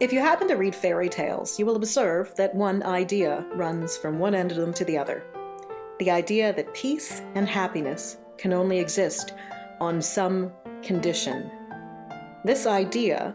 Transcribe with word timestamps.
If 0.00 0.12
you 0.12 0.20
happen 0.20 0.46
to 0.46 0.54
read 0.54 0.76
fairy 0.76 1.08
tales, 1.08 1.58
you 1.58 1.66
will 1.66 1.74
observe 1.74 2.32
that 2.36 2.54
one 2.54 2.84
idea 2.84 3.44
runs 3.54 3.96
from 3.96 4.20
one 4.20 4.32
end 4.32 4.52
of 4.52 4.56
them 4.56 4.72
to 4.74 4.84
the 4.84 4.96
other. 4.96 5.24
The 5.98 6.08
idea 6.08 6.52
that 6.52 6.72
peace 6.72 7.20
and 7.34 7.48
happiness 7.48 8.16
can 8.36 8.52
only 8.52 8.78
exist 8.78 9.34
on 9.80 10.00
some 10.00 10.52
condition. 10.84 11.50
This 12.44 12.64
idea, 12.64 13.34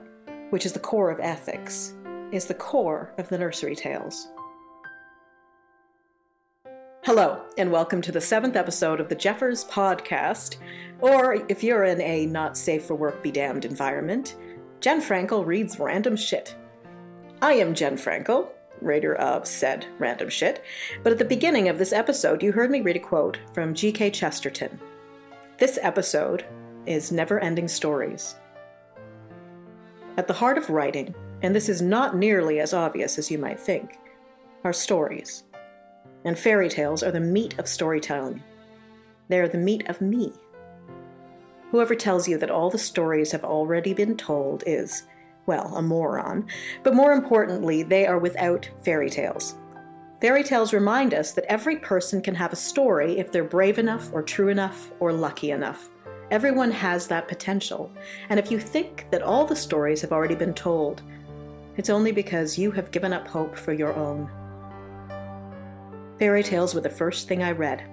which 0.51 0.65
is 0.65 0.71
the 0.71 0.79
core 0.79 1.11
of 1.11 1.19
ethics, 1.19 1.95
is 2.31 2.45
the 2.45 2.53
core 2.53 3.13
of 3.17 3.27
the 3.27 3.37
nursery 3.37 3.75
tales. 3.75 4.29
Hello, 7.03 7.41
and 7.57 7.73
welcome 7.73 8.01
to 8.01 8.13
the 8.13 8.21
seventh 8.21 8.55
episode 8.55 9.01
of 9.01 9.09
the 9.09 9.15
Jeffers 9.15 9.65
Podcast, 9.65 10.55
or 11.01 11.43
if 11.49 11.61
you're 11.61 11.83
in 11.83 11.99
a 11.99 12.25
not 12.27 12.57
safe 12.57 12.85
for 12.85 12.95
work 12.95 13.21
be 13.21 13.31
damned 13.31 13.65
environment, 13.65 14.37
Jen 14.83 14.99
Frankel 15.01 15.45
reads 15.45 15.79
random 15.79 16.17
shit. 16.17 16.57
I 17.41 17.53
am 17.53 17.73
Jen 17.73 17.95
Frankel, 17.95 18.49
writer 18.81 19.15
of 19.15 19.47
said 19.47 19.85
random 19.97 20.27
shit, 20.27 20.61
but 21.03 21.13
at 21.13 21.19
the 21.19 21.23
beginning 21.23 21.69
of 21.69 21.77
this 21.77 21.93
episode, 21.93 22.43
you 22.43 22.51
heard 22.51 22.69
me 22.69 22.81
read 22.81 22.97
a 22.97 22.99
quote 22.99 23.39
from 23.53 23.73
G.K. 23.73 24.11
Chesterton. 24.11 24.77
This 25.57 25.79
episode 25.81 26.43
is 26.85 27.13
Never 27.13 27.39
Ending 27.39 27.69
Stories. 27.69 28.35
At 30.17 30.27
the 30.27 30.33
heart 30.33 30.57
of 30.57 30.69
writing, 30.69 31.15
and 31.41 31.55
this 31.55 31.69
is 31.69 31.81
not 31.81 32.17
nearly 32.17 32.59
as 32.59 32.73
obvious 32.73 33.17
as 33.17 33.31
you 33.31 33.37
might 33.37 33.61
think, 33.61 33.97
are 34.65 34.73
stories. 34.73 35.45
And 36.25 36.37
fairy 36.37 36.67
tales 36.67 37.03
are 37.03 37.11
the 37.11 37.21
meat 37.21 37.57
of 37.57 37.69
storytelling. 37.69 38.43
They 39.29 39.39
are 39.39 39.47
the 39.47 39.57
meat 39.57 39.87
of 39.87 40.01
me. 40.01 40.33
Whoever 41.73 41.95
tells 41.95 42.27
you 42.27 42.37
that 42.37 42.51
all 42.51 42.69
the 42.69 42.77
stories 42.77 43.31
have 43.31 43.43
already 43.43 43.95
been 43.95 44.15
told 44.15 44.63
is, 44.67 45.07
well, 45.47 45.75
a 45.75 45.81
moron. 45.81 46.45
But 46.83 46.93
more 46.93 47.13
importantly, 47.13 47.81
they 47.81 48.05
are 48.05 48.19
without 48.19 48.69
fairy 48.85 49.09
tales. 49.09 49.55
Fairy 50.21 50.43
tales 50.43 50.71
remind 50.71 51.15
us 51.15 51.31
that 51.31 51.51
every 51.51 51.77
person 51.77 52.21
can 52.21 52.35
have 52.35 52.53
a 52.53 52.55
story 52.55 53.17
if 53.17 53.31
they're 53.31 53.43
brave 53.43 53.79
enough, 53.79 54.13
or 54.13 54.21
true 54.21 54.49
enough, 54.49 54.91
or 54.99 55.11
lucky 55.11 55.49
enough. 55.49 55.89
Everyone 56.29 56.69
has 56.69 57.07
that 57.07 57.27
potential. 57.27 57.91
And 58.29 58.39
if 58.39 58.51
you 58.51 58.59
think 58.59 59.07
that 59.09 59.23
all 59.23 59.47
the 59.47 59.55
stories 59.55 59.99
have 60.01 60.11
already 60.11 60.35
been 60.35 60.53
told, 60.53 61.01
it's 61.77 61.89
only 61.89 62.11
because 62.11 62.55
you 62.55 62.69
have 62.69 62.91
given 62.91 63.13
up 63.13 63.27
hope 63.27 63.55
for 63.55 63.73
your 63.73 63.95
own. 63.95 64.29
Fairy 66.19 66.43
tales 66.43 66.75
were 66.75 66.81
the 66.81 66.89
first 66.91 67.27
thing 67.27 67.41
I 67.41 67.51
read. 67.51 67.83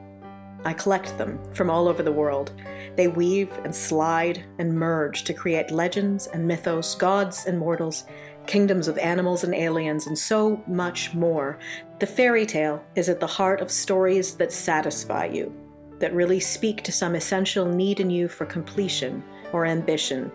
I 0.64 0.74
collect 0.74 1.16
them 1.16 1.38
from 1.54 1.70
all 1.70 1.88
over 1.88 2.02
the 2.02 2.12
world. 2.12 2.52
They 2.96 3.08
weave 3.08 3.50
and 3.64 3.74
slide 3.74 4.44
and 4.58 4.74
merge 4.74 5.24
to 5.24 5.32
create 5.32 5.70
legends 5.70 6.26
and 6.26 6.46
mythos, 6.46 6.94
gods 6.94 7.46
and 7.46 7.58
mortals, 7.58 8.04
kingdoms 8.46 8.86
of 8.86 8.98
animals 8.98 9.44
and 9.44 9.54
aliens, 9.54 10.06
and 10.06 10.18
so 10.18 10.62
much 10.66 11.14
more. 11.14 11.58
The 11.98 12.06
fairy 12.06 12.44
tale 12.44 12.84
is 12.94 13.08
at 13.08 13.20
the 13.20 13.26
heart 13.26 13.60
of 13.60 13.70
stories 13.70 14.34
that 14.36 14.52
satisfy 14.52 15.26
you, 15.26 15.52
that 15.98 16.14
really 16.14 16.40
speak 16.40 16.82
to 16.82 16.92
some 16.92 17.14
essential 17.14 17.64
need 17.64 18.00
in 18.00 18.10
you 18.10 18.28
for 18.28 18.44
completion 18.44 19.24
or 19.52 19.64
ambition, 19.64 20.30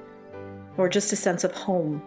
or 0.78 0.90
just 0.90 1.14
a 1.14 1.16
sense 1.16 1.44
of 1.44 1.52
home. 1.52 2.02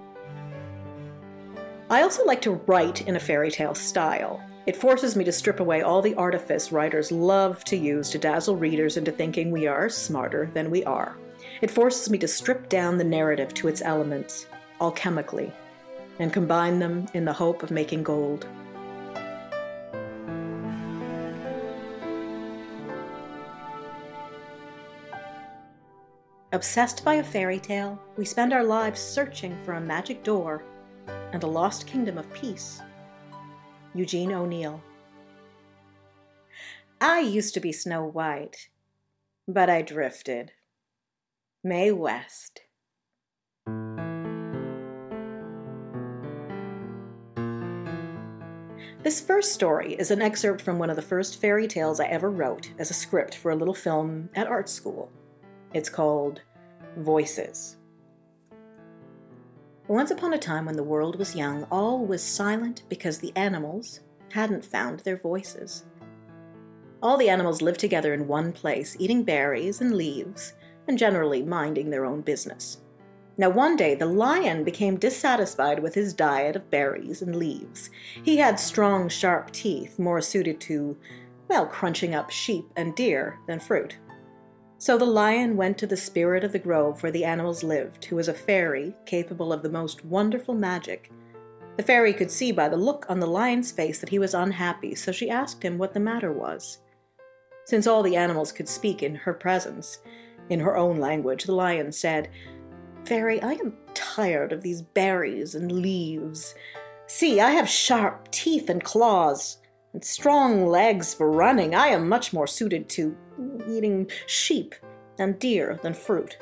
I 1.91 2.03
also 2.03 2.25
like 2.25 2.43
to 2.43 2.61
write 2.67 3.07
in 3.07 3.17
a 3.17 3.21
fairy 3.21 3.51
tale 3.51 3.75
style. 3.75 4.43
It 4.69 4.77
forces 4.77 5.17
me 5.17 5.25
to 5.25 5.33
strip 5.33 5.61
away 5.61 5.81
all 5.81 6.03
the 6.03 6.15
artifice 6.17 6.71
writers 6.73 7.11
love 7.11 7.65
to 7.65 7.75
use 7.75 8.11
to 8.11 8.19
dazzle 8.19 8.55
readers 8.55 8.99
into 8.99 9.11
thinking 9.11 9.51
we 9.51 9.67
are 9.67 9.89
smarter 9.89 10.51
than 10.53 10.71
we 10.71 10.85
are. 10.85 11.17
It 11.63 11.71
forces 11.71 12.11
me 12.11 12.19
to 12.19 12.29
strip 12.29 12.69
down 12.69 12.99
the 12.99 13.05
narrative 13.05 13.55
to 13.55 13.69
its 13.69 13.81
elements, 13.81 14.47
alchemically, 14.79 15.51
and 16.19 16.35
combine 16.35 16.81
them 16.81 17.07
in 17.15 17.25
the 17.25 17.33
hope 17.33 17.63
of 17.63 17.71
making 17.71 18.03
gold. 18.03 18.47
Obsessed 26.53 27.07
by 27.07 27.15
a 27.15 27.25
fairy 27.25 27.59
tale, 27.59 27.99
we 28.19 28.27
spend 28.27 28.53
our 28.53 28.65
lives 28.65 29.01
searching 29.01 29.57
for 29.65 29.73
a 29.73 29.81
magic 29.81 30.23
door 30.23 30.63
and 31.33 31.43
a 31.43 31.47
lost 31.47 31.87
kingdom 31.87 32.19
of 32.19 32.31
peace. 32.35 32.83
Eugene 33.99 34.31
O'Neill. 34.31 34.81
I 37.01 37.19
used 37.19 37.53
to 37.55 37.61
be 37.61 37.73
Snow 37.73 38.05
White, 38.05 38.69
but 39.49 39.69
I 39.69 39.83
drifted. 39.83 40.53
Mae 41.65 41.91
West. 41.91 42.61
This 49.03 49.21
first 49.21 49.53
story 49.53 49.95
is 49.95 50.13
an 50.13 50.23
excerpt 50.23 50.63
from 50.63 50.79
one 50.79 50.91
of 50.91 50.97
the 50.97 51.03
first 51.03 51.41
fairy 51.41 51.67
tales 51.67 51.99
I 51.99 52.07
ever 52.07 52.31
wrote 52.31 52.71
as 52.79 52.93
a 52.93 52.95
script 52.95 53.35
for 53.35 53.51
a 53.51 53.57
little 53.57 53.75
film 53.75 54.31
at 54.37 54.47
art 54.47 54.69
school. 54.69 55.11
It's 55.75 55.89
called 55.89 56.43
Voices. 56.99 57.79
Once 59.89 60.11
upon 60.11 60.35
a 60.35 60.39
time 60.39 60.67
when 60.67 60.77
the 60.77 60.83
world 60.83 61.17
was 61.19 61.35
young, 61.35 61.65
all 61.71 62.05
was 62.05 62.23
silent 62.23 62.83
because 62.91 63.19
the 63.19 63.33
animals 63.35 64.01
hadn't 64.31 64.63
found 64.63 65.01
their 65.01 65.17
voices. 65.17 65.87
All 67.03 67.17
the 67.17 67.31
animals 67.31 67.63
lived 67.63 67.81
together 67.81 68.13
in 68.13 68.29
one 68.29 68.53
place, 68.53 68.97
eating 68.99 69.23
berries 69.23 69.81
and 69.81 69.95
leaves, 69.95 70.53
and 70.87 70.99
generally 70.99 71.43
minding 71.43 71.89
their 71.89 72.05
own 72.05 72.21
business. 72.21 72.83
Now, 73.39 73.49
one 73.49 73.77
day, 73.77 73.95
the 73.95 74.05
lion 74.05 74.63
became 74.63 74.99
dissatisfied 74.99 75.79
with 75.79 75.95
his 75.95 76.13
diet 76.13 76.57
of 76.57 76.71
berries 76.71 77.23
and 77.23 77.37
leaves. 77.37 77.89
He 78.23 78.37
had 78.37 78.61
strong, 78.61 79.09
sharp 79.09 79.53
teeth, 79.53 79.99
more 79.99 80.21
suited 80.21 80.61
to, 80.63 80.99
well, 81.49 81.65
crunching 81.65 82.15
up 82.15 82.31
sheep 82.31 82.67
and 82.77 82.95
deer 82.95 83.39
than 83.47 83.59
fruit. 83.59 83.97
So 84.81 84.97
the 84.97 85.05
lion 85.05 85.57
went 85.57 85.77
to 85.79 85.89
the 85.89 85.97
spirit 85.97 86.45
of 86.45 86.53
the 86.53 86.59
grove 86.61 87.03
where 87.03 87.11
the 87.11 87.25
animals 87.25 87.65
lived, 87.65 88.05
who 88.05 88.15
was 88.15 88.29
a 88.29 88.35
fairy 88.35 88.95
capable 89.07 89.53
of 89.53 89.63
the 89.63 89.69
most 89.69 90.05
wonderful 90.05 90.55
magic. 90.55 91.11
The 91.77 91.83
fairy 91.83 92.13
could 92.13 92.31
see 92.31 92.53
by 92.53 92.69
the 92.69 92.77
look 92.77 93.05
on 93.09 93.19
the 93.19 93.27
lion's 93.27 93.73
face 93.73 93.99
that 93.99 94.09
he 94.09 94.21
was 94.21 94.35
unhappy, 94.35 94.95
so 94.95 95.11
she 95.11 95.31
asked 95.31 95.65
him 95.65 95.79
what 95.79 95.95
the 95.95 96.01
matter 96.01 96.33
was. 96.33 96.79
Since 97.65 97.89
all 97.89 98.05
the 98.05 98.17
animals 98.17 98.53
could 98.53 98.69
speak 98.69 99.03
in 99.03 99.17
her 99.17 99.35
presence, 99.35 99.99
in 100.49 100.61
her 100.61 100.77
own 100.77 100.99
language, 100.99 101.45
the 101.45 101.55
lion 101.55 101.91
said, 101.91 102.31
Fairy, 103.05 103.43
I 103.43 103.55
am 103.55 103.75
tired 103.95 104.53
of 104.53 104.63
these 104.63 104.83
berries 104.83 105.55
and 105.55 105.73
leaves. 105.73 106.55
See, 107.07 107.41
I 107.41 107.51
have 107.51 107.69
sharp 107.69 108.31
teeth 108.31 108.71
and 108.71 108.83
claws, 108.83 109.59
strong 110.05 110.67
legs 110.67 111.15
for 111.15 111.31
running. 111.31 111.75
I 111.75 111.89
am 111.89 112.09
much 112.09 112.33
more 112.33 112.47
suited 112.47 112.89
to 112.91 113.17
eating 113.69 114.11
sheep 114.27 114.75
and 115.19 115.39
deer 115.39 115.79
than 115.83 115.95
fruit. 115.95 116.39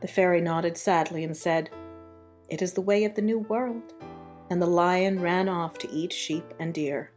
The 0.00 0.08
fairy 0.08 0.40
nodded 0.40 0.76
sadly 0.76 1.24
and 1.24 1.36
said, 1.36 1.70
It 2.48 2.62
is 2.62 2.72
the 2.72 2.80
way 2.80 3.04
of 3.04 3.14
the 3.14 3.22
new 3.22 3.38
world. 3.38 3.94
And 4.48 4.60
the 4.60 4.66
lion 4.66 5.20
ran 5.20 5.48
off 5.48 5.78
to 5.78 5.90
eat 5.90 6.12
sheep 6.12 6.44
and 6.58 6.74
deer. 6.74 7.12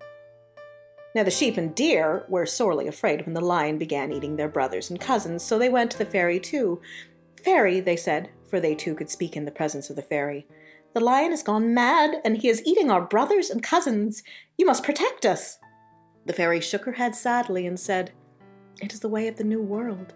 Now 1.16 1.24
the 1.24 1.32
sheep 1.32 1.58
and 1.58 1.74
deer 1.74 2.26
were 2.28 2.46
sorely 2.46 2.88
afraid 2.88 3.26
when 3.26 3.34
the 3.34 3.42
lion 3.42 3.78
began 3.78 4.12
eating 4.12 4.36
their 4.36 4.50
brothers 4.50 4.90
and 4.90 5.00
cousins, 5.00 5.44
so 5.44 5.58
they 5.58 5.70
went 5.70 5.92
to 5.92 5.98
the 5.98 6.06
fairy 6.06 6.40
too. 6.40 6.82
Fairy, 7.44 7.80
they 7.80 7.96
said, 7.96 8.30
for 8.50 8.60
they 8.60 8.76
too 8.76 8.96
could 8.96 9.10
speak 9.10 9.36
in 9.36 9.46
the 9.46 9.52
presence 9.52 9.90
of 9.90 9.96
the 9.96 10.02
fairy, 10.02 10.48
the 10.94 11.00
lion 11.00 11.32
has 11.32 11.44
gone 11.44 11.74
mad, 11.74 12.22
and 12.24 12.38
he 12.38 12.50
is 12.50 12.64
eating 12.66 12.92
our 12.92 13.02
brothers 13.02 13.50
and 13.50 13.64
cousins. 13.64 14.24
You 14.58 14.66
must 14.66 14.84
protect 14.84 15.26
us. 15.26 15.60
The 16.26 16.34
fairy 16.34 16.62
shook 16.62 16.86
her 16.86 16.94
head 16.94 17.16
sadly 17.16 17.66
and 17.66 17.80
said, 17.80 18.12
it 18.82 18.94
is 18.94 19.00
the 19.00 19.10
way 19.10 19.28
of 19.28 19.38
the 19.38 19.44
new 19.44 19.62
world. 19.62 20.14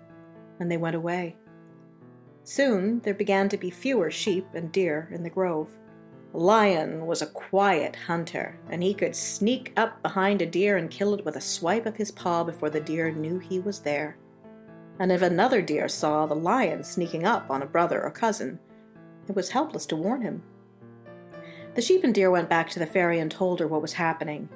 And 0.59 0.71
they 0.71 0.77
went 0.77 0.95
away. 0.95 1.35
Soon 2.43 2.99
there 3.01 3.13
began 3.13 3.49
to 3.49 3.57
be 3.57 3.69
fewer 3.69 4.09
sheep 4.09 4.47
and 4.53 4.71
deer 4.71 5.09
in 5.11 5.23
the 5.23 5.29
grove. 5.29 5.69
Lion 6.33 7.05
was 7.05 7.21
a 7.21 7.27
quiet 7.27 7.95
hunter, 7.95 8.59
and 8.69 8.83
he 8.83 8.93
could 8.93 9.15
sneak 9.15 9.73
up 9.77 10.01
behind 10.01 10.41
a 10.41 10.45
deer 10.45 10.77
and 10.77 10.89
kill 10.89 11.13
it 11.13 11.25
with 11.25 11.35
a 11.35 11.41
swipe 11.41 11.85
of 11.85 11.95
his 11.95 12.11
paw 12.11 12.43
before 12.43 12.69
the 12.69 12.79
deer 12.79 13.11
knew 13.11 13.39
he 13.39 13.59
was 13.59 13.79
there. 13.79 14.17
And 14.99 15.11
if 15.11 15.21
another 15.21 15.61
deer 15.61 15.87
saw 15.87 16.25
the 16.25 16.35
lion 16.35 16.83
sneaking 16.83 17.25
up 17.25 17.49
on 17.49 17.61
a 17.61 17.67
brother 17.67 18.03
or 18.03 18.11
cousin, 18.11 18.59
it 19.27 19.35
was 19.35 19.49
helpless 19.49 19.85
to 19.87 19.95
warn 19.95 20.21
him. 20.21 20.43
The 21.77 21.83
sheep 21.83 22.03
and 22.03 22.11
deer 22.11 22.31
went 22.31 22.49
back 22.49 22.71
to 22.71 22.79
the 22.79 22.87
fairy 22.87 23.19
and 23.19 23.29
told 23.29 23.59
her 23.59 23.67
what 23.67 23.83
was 23.83 23.93
happening. 23.93 24.49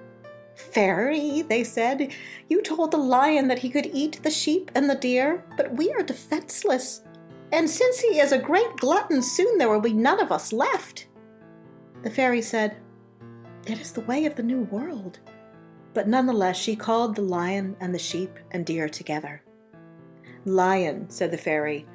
Fairy, 0.56 1.44
they 1.44 1.64
said, 1.64 2.12
you 2.50 2.64
told 2.64 2.90
the 2.90 2.98
lion 2.98 3.48
that 3.48 3.60
he 3.60 3.70
could 3.70 3.86
eat 3.94 4.24
the 4.24 4.32
sheep 4.32 4.72
and 4.74 4.90
the 4.90 4.96
deer, 4.96 5.46
but 5.56 5.72
we 5.78 5.92
are 5.92 6.02
defenseless. 6.02 7.04
And 7.52 7.70
since 7.70 8.00
he 8.00 8.20
is 8.20 8.32
a 8.32 8.40
great 8.40 8.76
glutton, 8.78 9.22
soon 9.22 9.60
there 9.60 9.70
will 9.70 9.82
be 9.82 9.94
none 9.94 10.20
of 10.20 10.32
us 10.32 10.52
left. 10.52 11.10
The 12.02 12.10
fairy 12.10 12.42
said, 12.42 12.78
It 13.68 13.80
is 13.80 13.92
the 13.92 14.02
way 14.02 14.26
of 14.26 14.34
the 14.34 14.42
new 14.42 14.64
world. 14.72 15.20
But 15.94 16.08
nonetheless, 16.08 16.58
she 16.58 16.76
called 16.76 17.16
the 17.16 17.22
lion 17.22 17.76
and 17.82 17.94
the 17.94 18.00
sheep 18.00 18.40
and 18.50 18.66
deer 18.66 18.90
together. 18.90 19.44
Lion, 20.46 21.08
said 21.08 21.30
the 21.30 21.38
fairy, 21.38 21.86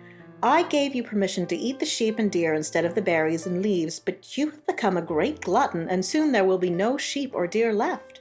I 0.43 0.65
gave 0.65 0.95
you 0.95 1.03
permission 1.03 1.47
to 1.47 1.57
eat 1.57 1.79
the 1.79 1.87
sheep 1.87 2.19
and 2.19 2.31
deer 2.31 2.53
instead 2.55 2.85
of 2.85 2.95
the 2.95 3.03
berries 3.03 3.47
and 3.47 3.63
leaves, 3.63 3.99
but 3.99 4.37
you 4.37 4.51
have 4.51 4.67
become 4.67 4.97
a 4.97 5.03
great 5.03 5.41
glutton, 5.41 5.89
and 5.89 6.05
soon 6.05 6.31
there 6.31 6.45
will 6.45 6.59
be 6.59 6.71
no 6.71 6.99
sheep 6.99 7.33
or 7.35 7.47
deer 7.47 7.73
left. 7.73 8.21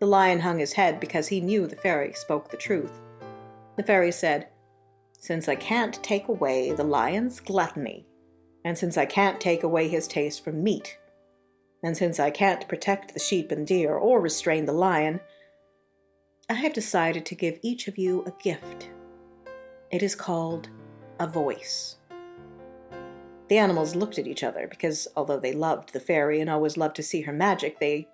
The 0.00 0.06
lion 0.06 0.40
hung 0.40 0.58
his 0.58 0.72
head 0.72 1.00
because 1.00 1.28
he 1.28 1.40
knew 1.40 1.66
the 1.66 1.76
fairy 1.76 2.14
spoke 2.14 2.50
the 2.50 2.56
truth. 2.56 3.00
The 3.76 3.82
fairy 3.82 4.10
said, 4.10 4.48
Since 5.18 5.48
I 5.48 5.54
can't 5.54 6.02
take 6.02 6.28
away 6.28 6.72
the 6.72 6.84
lion's 6.84 7.40
gluttony, 7.40 8.06
and 8.64 8.78
since 8.78 8.96
I 8.96 9.04
can't 9.04 9.40
take 9.40 9.62
away 9.62 9.88
his 9.88 10.08
taste 10.08 10.42
for 10.42 10.52
meat, 10.52 10.98
and 11.82 11.94
since 11.94 12.18
I 12.18 12.30
can't 12.30 12.66
protect 12.68 13.12
the 13.12 13.20
sheep 13.20 13.52
and 13.52 13.66
deer 13.66 13.94
or 13.94 14.18
restrain 14.18 14.64
the 14.64 14.72
lion, 14.72 15.20
I 16.48 16.54
have 16.54 16.72
decided 16.72 17.26
to 17.26 17.34
give 17.34 17.58
each 17.62 17.86
of 17.86 17.98
you 17.98 18.24
a 18.24 18.42
gift. 18.42 18.88
It 19.90 20.02
is 20.02 20.14
called 20.14 20.70
a 21.18 21.26
voice. 21.26 21.96
The 23.48 23.58
animals 23.58 23.94
looked 23.94 24.18
at 24.18 24.26
each 24.26 24.42
other 24.42 24.66
because, 24.68 25.06
although 25.16 25.38
they 25.38 25.52
loved 25.52 25.92
the 25.92 26.00
fairy 26.00 26.40
and 26.40 26.48
always 26.48 26.76
loved 26.76 26.96
to 26.96 27.02
see 27.02 27.20
her 27.22 27.32
magic, 27.32 27.78
they 27.78 28.08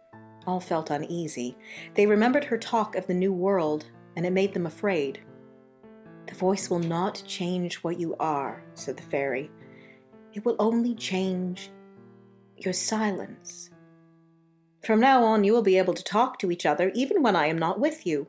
all 0.47 0.61
felt 0.61 0.91
uneasy. 0.91 1.57
They 1.95 2.07
remembered 2.07 2.45
her 2.45 2.59
talk 2.59 2.97
of 2.97 3.07
the 3.07 3.15
new 3.15 3.33
world, 3.33 3.87
and 4.17 4.27
it 4.27 4.33
made 4.33 4.55
them 4.55 4.67
afraid. 4.67 5.21
The 6.27 6.35
voice 6.35 6.69
will 6.69 6.81
not 6.81 7.23
change 7.27 7.77
what 7.77 7.99
you 7.99 8.17
are, 8.19 8.65
said 8.75 8.97
the 8.97 9.03
fairy. 9.05 9.51
It 10.33 10.45
will 10.45 10.57
only 10.59 10.95
change 10.95 11.71
your 12.57 12.73
silence. 12.73 13.71
From 14.85 15.01
now 15.01 15.25
on, 15.25 15.45
you 15.45 15.53
will 15.53 15.63
be 15.63 15.79
able 15.79 15.95
to 15.95 16.03
talk 16.03 16.39
to 16.39 16.51
each 16.51 16.67
other 16.67 16.91
even 16.95 17.23
when 17.23 17.37
I 17.37 17.47
am 17.47 17.59
not 17.59 17.79
with 17.79 18.07
you 18.07 18.27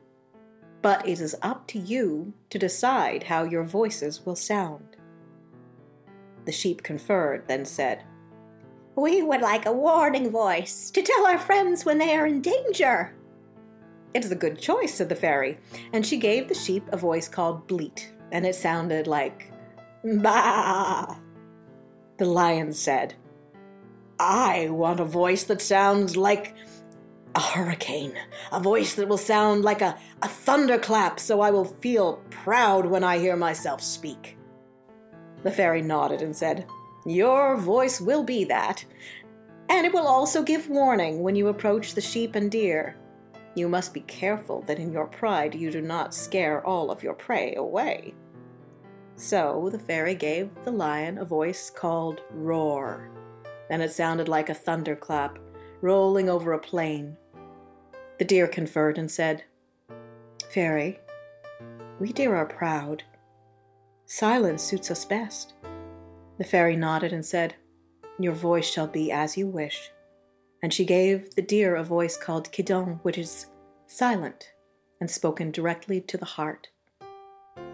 but 0.82 1.08
it 1.08 1.20
is 1.20 1.36
up 1.42 1.66
to 1.68 1.78
you 1.78 2.34
to 2.50 2.58
decide 2.58 3.22
how 3.22 3.44
your 3.44 3.64
voices 3.64 4.26
will 4.26 4.36
sound. 4.36 4.96
The 6.44 6.52
sheep 6.52 6.82
conferred, 6.82 7.46
then 7.46 7.64
said, 7.64 8.02
We 8.96 9.22
would 9.22 9.40
like 9.40 9.64
a 9.64 9.72
warning 9.72 10.30
voice 10.30 10.90
to 10.90 11.00
tell 11.00 11.24
our 11.26 11.38
friends 11.38 11.84
when 11.84 11.98
they 11.98 12.16
are 12.16 12.26
in 12.26 12.42
danger. 12.42 13.14
It 14.12 14.24
is 14.24 14.32
a 14.32 14.36
good 14.36 14.58
choice, 14.58 14.94
said 14.94 15.08
the 15.08 15.16
fairy, 15.16 15.58
and 15.92 16.04
she 16.04 16.18
gave 16.18 16.48
the 16.48 16.54
sheep 16.54 16.84
a 16.92 16.96
voice 16.96 17.28
called 17.28 17.66
Bleat, 17.68 18.12
and 18.32 18.44
it 18.44 18.56
sounded 18.56 19.06
like 19.06 19.52
Bah! 20.04 21.16
The 22.18 22.24
lion 22.26 22.72
said, 22.72 23.14
I 24.18 24.68
want 24.68 25.00
a 25.00 25.04
voice 25.04 25.44
that 25.44 25.62
sounds 25.62 26.16
like 26.16 26.54
a 27.34 27.40
hurricane, 27.40 28.14
a 28.52 28.60
voice 28.60 28.94
that 28.94 29.08
will 29.08 29.18
sound 29.18 29.62
like 29.62 29.80
a, 29.80 29.96
a 30.22 30.28
thunderclap, 30.28 31.18
so 31.18 31.40
I 31.40 31.50
will 31.50 31.64
feel 31.64 32.22
proud 32.30 32.86
when 32.86 33.04
I 33.04 33.18
hear 33.18 33.36
myself 33.36 33.80
speak. 33.80 34.36
The 35.42 35.50
fairy 35.50 35.82
nodded 35.82 36.22
and 36.22 36.36
said, 36.36 36.66
Your 37.06 37.56
voice 37.56 38.00
will 38.00 38.22
be 38.22 38.44
that, 38.44 38.84
and 39.68 39.86
it 39.86 39.92
will 39.92 40.06
also 40.06 40.42
give 40.42 40.68
warning 40.68 41.22
when 41.22 41.34
you 41.34 41.48
approach 41.48 41.94
the 41.94 42.00
sheep 42.00 42.34
and 42.34 42.50
deer. 42.50 42.96
You 43.54 43.68
must 43.68 43.94
be 43.94 44.00
careful 44.00 44.62
that 44.62 44.78
in 44.78 44.92
your 44.92 45.06
pride 45.06 45.54
you 45.54 45.70
do 45.70 45.80
not 45.80 46.14
scare 46.14 46.64
all 46.66 46.90
of 46.90 47.02
your 47.02 47.14
prey 47.14 47.54
away. 47.54 48.14
So 49.16 49.68
the 49.70 49.78
fairy 49.78 50.14
gave 50.14 50.50
the 50.64 50.70
lion 50.70 51.18
a 51.18 51.24
voice 51.24 51.70
called 51.70 52.22
Roar, 52.30 53.10
and 53.70 53.82
it 53.82 53.92
sounded 53.92 54.28
like 54.28 54.48
a 54.48 54.54
thunderclap 54.54 55.38
rolling 55.80 56.28
over 56.28 56.52
a 56.52 56.58
plain. 56.58 57.16
The 58.18 58.24
deer 58.24 58.46
conferred 58.46 58.98
and 58.98 59.10
said, 59.10 59.44
Fairy, 60.50 61.00
we 61.98 62.12
deer 62.12 62.34
are 62.34 62.46
proud. 62.46 63.02
Silence 64.06 64.62
suits 64.62 64.90
us 64.90 65.04
best. 65.04 65.54
The 66.38 66.44
fairy 66.44 66.76
nodded 66.76 67.12
and 67.12 67.24
said, 67.24 67.54
Your 68.18 68.34
voice 68.34 68.68
shall 68.68 68.86
be 68.86 69.10
as 69.12 69.36
you 69.36 69.46
wish. 69.46 69.90
And 70.62 70.72
she 70.72 70.84
gave 70.84 71.34
the 71.34 71.42
deer 71.42 71.74
a 71.76 71.84
voice 71.84 72.16
called 72.16 72.52
Kidon, 72.52 73.00
which 73.02 73.18
is 73.18 73.46
silent 73.86 74.52
and 75.00 75.10
spoken 75.10 75.50
directly 75.50 76.00
to 76.00 76.16
the 76.16 76.24
heart. 76.24 76.68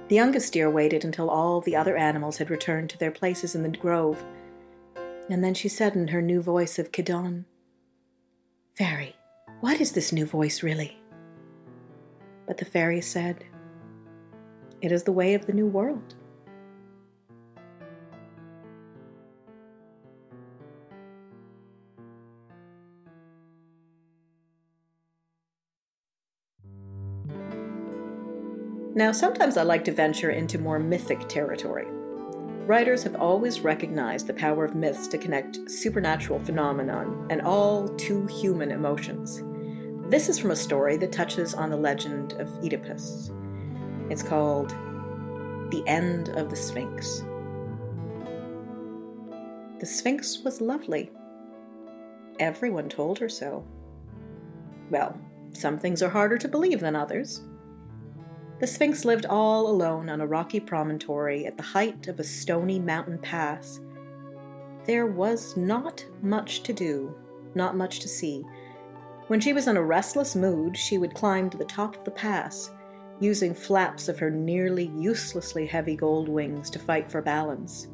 The 0.08 0.14
youngest 0.14 0.54
deer 0.54 0.70
waited 0.70 1.04
until 1.04 1.28
all 1.28 1.60
the 1.60 1.76
other 1.76 1.96
animals 1.96 2.38
had 2.38 2.48
returned 2.48 2.88
to 2.90 2.98
their 2.98 3.10
places 3.10 3.54
in 3.54 3.62
the 3.62 3.68
grove, 3.68 4.24
and 5.28 5.44
then 5.44 5.52
she 5.52 5.68
said 5.68 5.94
in 5.94 6.08
her 6.08 6.22
new 6.22 6.40
voice 6.40 6.78
of 6.78 6.92
Kidon, 6.92 7.44
Fairy, 8.74 9.14
what 9.60 9.80
is 9.80 9.92
this 9.92 10.12
new 10.12 10.24
voice 10.24 10.62
really? 10.62 10.96
But 12.46 12.58
the 12.58 12.64
fairy 12.64 13.00
said, 13.00 13.44
It 14.80 14.92
is 14.92 15.02
the 15.02 15.12
way 15.12 15.34
of 15.34 15.46
the 15.46 15.52
new 15.52 15.66
world. 15.66 16.14
Now, 28.94 29.12
sometimes 29.12 29.56
I 29.56 29.62
like 29.62 29.84
to 29.84 29.92
venture 29.92 30.30
into 30.30 30.58
more 30.58 30.80
mythic 30.80 31.28
territory. 31.28 31.86
Writers 32.68 33.02
have 33.02 33.16
always 33.16 33.60
recognized 33.60 34.26
the 34.26 34.34
power 34.34 34.62
of 34.62 34.74
myths 34.74 35.08
to 35.08 35.16
connect 35.16 35.70
supernatural 35.70 36.38
phenomenon 36.38 37.26
and 37.30 37.40
all 37.40 37.88
too 37.96 38.26
human 38.26 38.70
emotions. 38.70 39.42
This 40.10 40.28
is 40.28 40.38
from 40.38 40.50
a 40.50 40.56
story 40.56 40.98
that 40.98 41.10
touches 41.10 41.54
on 41.54 41.70
the 41.70 41.78
legend 41.78 42.34
of 42.34 42.62
Oedipus. 42.62 43.32
It's 44.10 44.22
called 44.22 44.68
The 45.70 45.82
End 45.86 46.28
of 46.28 46.50
the 46.50 46.56
Sphinx. 46.56 47.24
The 49.80 49.86
Sphinx 49.86 50.40
was 50.44 50.60
lovely. 50.60 51.10
Everyone 52.38 52.90
told 52.90 53.18
her 53.18 53.30
so. 53.30 53.64
Well, 54.90 55.18
some 55.54 55.78
things 55.78 56.02
are 56.02 56.10
harder 56.10 56.36
to 56.36 56.48
believe 56.48 56.80
than 56.80 56.96
others. 56.96 57.40
The 58.60 58.66
Sphinx 58.66 59.04
lived 59.04 59.24
all 59.26 59.68
alone 59.68 60.08
on 60.08 60.20
a 60.20 60.26
rocky 60.26 60.58
promontory 60.58 61.46
at 61.46 61.56
the 61.56 61.62
height 61.62 62.08
of 62.08 62.18
a 62.18 62.24
stony 62.24 62.80
mountain 62.80 63.18
pass. 63.18 63.78
There 64.84 65.06
was 65.06 65.56
not 65.56 66.04
much 66.22 66.64
to 66.64 66.72
do, 66.72 67.14
not 67.54 67.76
much 67.76 68.00
to 68.00 68.08
see. 68.08 68.42
When 69.28 69.38
she 69.38 69.52
was 69.52 69.68
in 69.68 69.76
a 69.76 69.82
restless 69.82 70.34
mood, 70.34 70.76
she 70.76 70.98
would 70.98 71.14
climb 71.14 71.50
to 71.50 71.56
the 71.56 71.64
top 71.64 71.96
of 71.96 72.04
the 72.04 72.10
pass, 72.10 72.72
using 73.20 73.54
flaps 73.54 74.08
of 74.08 74.18
her 74.18 74.30
nearly 74.30 74.90
uselessly 74.96 75.64
heavy 75.64 75.94
gold 75.94 76.28
wings 76.28 76.68
to 76.70 76.80
fight 76.80 77.08
for 77.08 77.22
balance. 77.22 77.86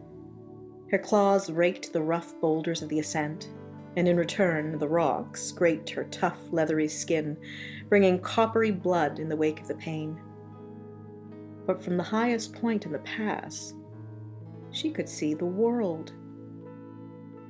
Her 0.90 0.98
claws 0.98 1.50
raked 1.50 1.92
the 1.92 2.02
rough 2.02 2.40
boulders 2.40 2.80
of 2.80 2.88
the 2.88 3.00
ascent, 3.00 3.50
and 3.96 4.08
in 4.08 4.16
return, 4.16 4.78
the 4.78 4.88
rocks 4.88 5.42
scraped 5.42 5.90
her 5.90 6.04
tough, 6.04 6.38
leathery 6.52 6.88
skin, 6.88 7.36
bringing 7.90 8.18
coppery 8.18 8.70
blood 8.70 9.18
in 9.18 9.28
the 9.28 9.36
wake 9.36 9.60
of 9.60 9.68
the 9.68 9.74
pain 9.74 10.18
but 11.66 11.82
from 11.82 11.96
the 11.96 12.02
highest 12.02 12.54
point 12.54 12.86
in 12.86 12.92
the 12.92 12.98
pass, 13.00 13.74
she 14.70 14.90
could 14.90 15.08
see 15.08 15.34
the 15.34 15.44
world. 15.44 16.12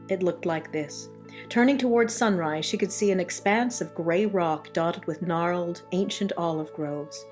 It 0.09 0.23
looked 0.23 0.47
like 0.47 0.73
this. 0.73 1.09
Turning 1.49 1.79
towards 1.79 2.15
sunrise, 2.15 2.65
she 2.65 2.77
could 2.77 2.93
see 2.93 3.11
an 3.11 3.21
expanse 3.21 3.81
of 3.81 3.95
gray 3.95 4.27
rock 4.27 4.73
dotted 4.73 5.05
with 5.07 5.23
gnarled, 5.23 5.83
ancient 5.93 6.33
olive 6.37 6.73
groves. 6.75 7.25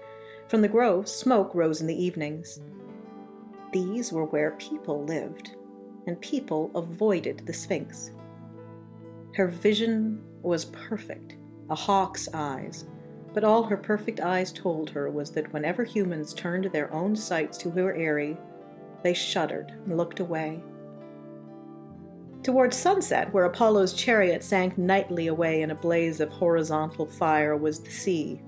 From 0.48 0.62
the 0.62 0.68
groves, 0.68 1.12
smoke 1.12 1.54
rose 1.54 1.80
in 1.80 1.86
the 1.86 2.04
evenings. 2.04 2.60
These 3.72 4.12
were 4.12 4.24
where 4.24 4.52
people 4.52 5.04
lived, 5.04 5.56
and 6.06 6.20
people 6.20 6.70
avoided 6.74 7.46
the 7.46 7.52
Sphinx. 7.52 8.10
Her 9.34 9.48
vision 9.48 10.22
was 10.42 10.66
perfect, 10.66 11.36
a 11.70 11.74
hawk's 11.74 12.28
eyes, 12.34 12.86
but 13.34 13.44
all 13.44 13.62
her 13.62 13.76
perfect 13.76 14.20
eyes 14.20 14.52
told 14.52 14.90
her 14.90 15.10
was 15.10 15.30
that 15.30 15.52
whenever 15.52 15.84
humans 15.84 16.34
turned 16.34 16.66
their 16.66 16.92
own 16.92 17.16
sights 17.16 17.56
to 17.58 17.70
her 17.70 17.94
eyrie, 17.94 18.36
they 19.02 19.14
shuddered 19.14 19.72
and 19.86 19.96
looked 19.96 20.20
away. 20.20 20.62
Towards 22.42 22.76
sunset, 22.76 23.32
where 23.32 23.44
Apollo's 23.44 23.94
chariot 23.94 24.42
sank 24.42 24.76
nightly 24.76 25.28
away 25.28 25.62
in 25.62 25.70
a 25.70 25.76
blaze 25.76 26.20
of 26.20 26.28
horizontal 26.30 27.06
fire, 27.06 27.56
was 27.56 27.80
the 27.80 27.90
sea. 27.90 28.42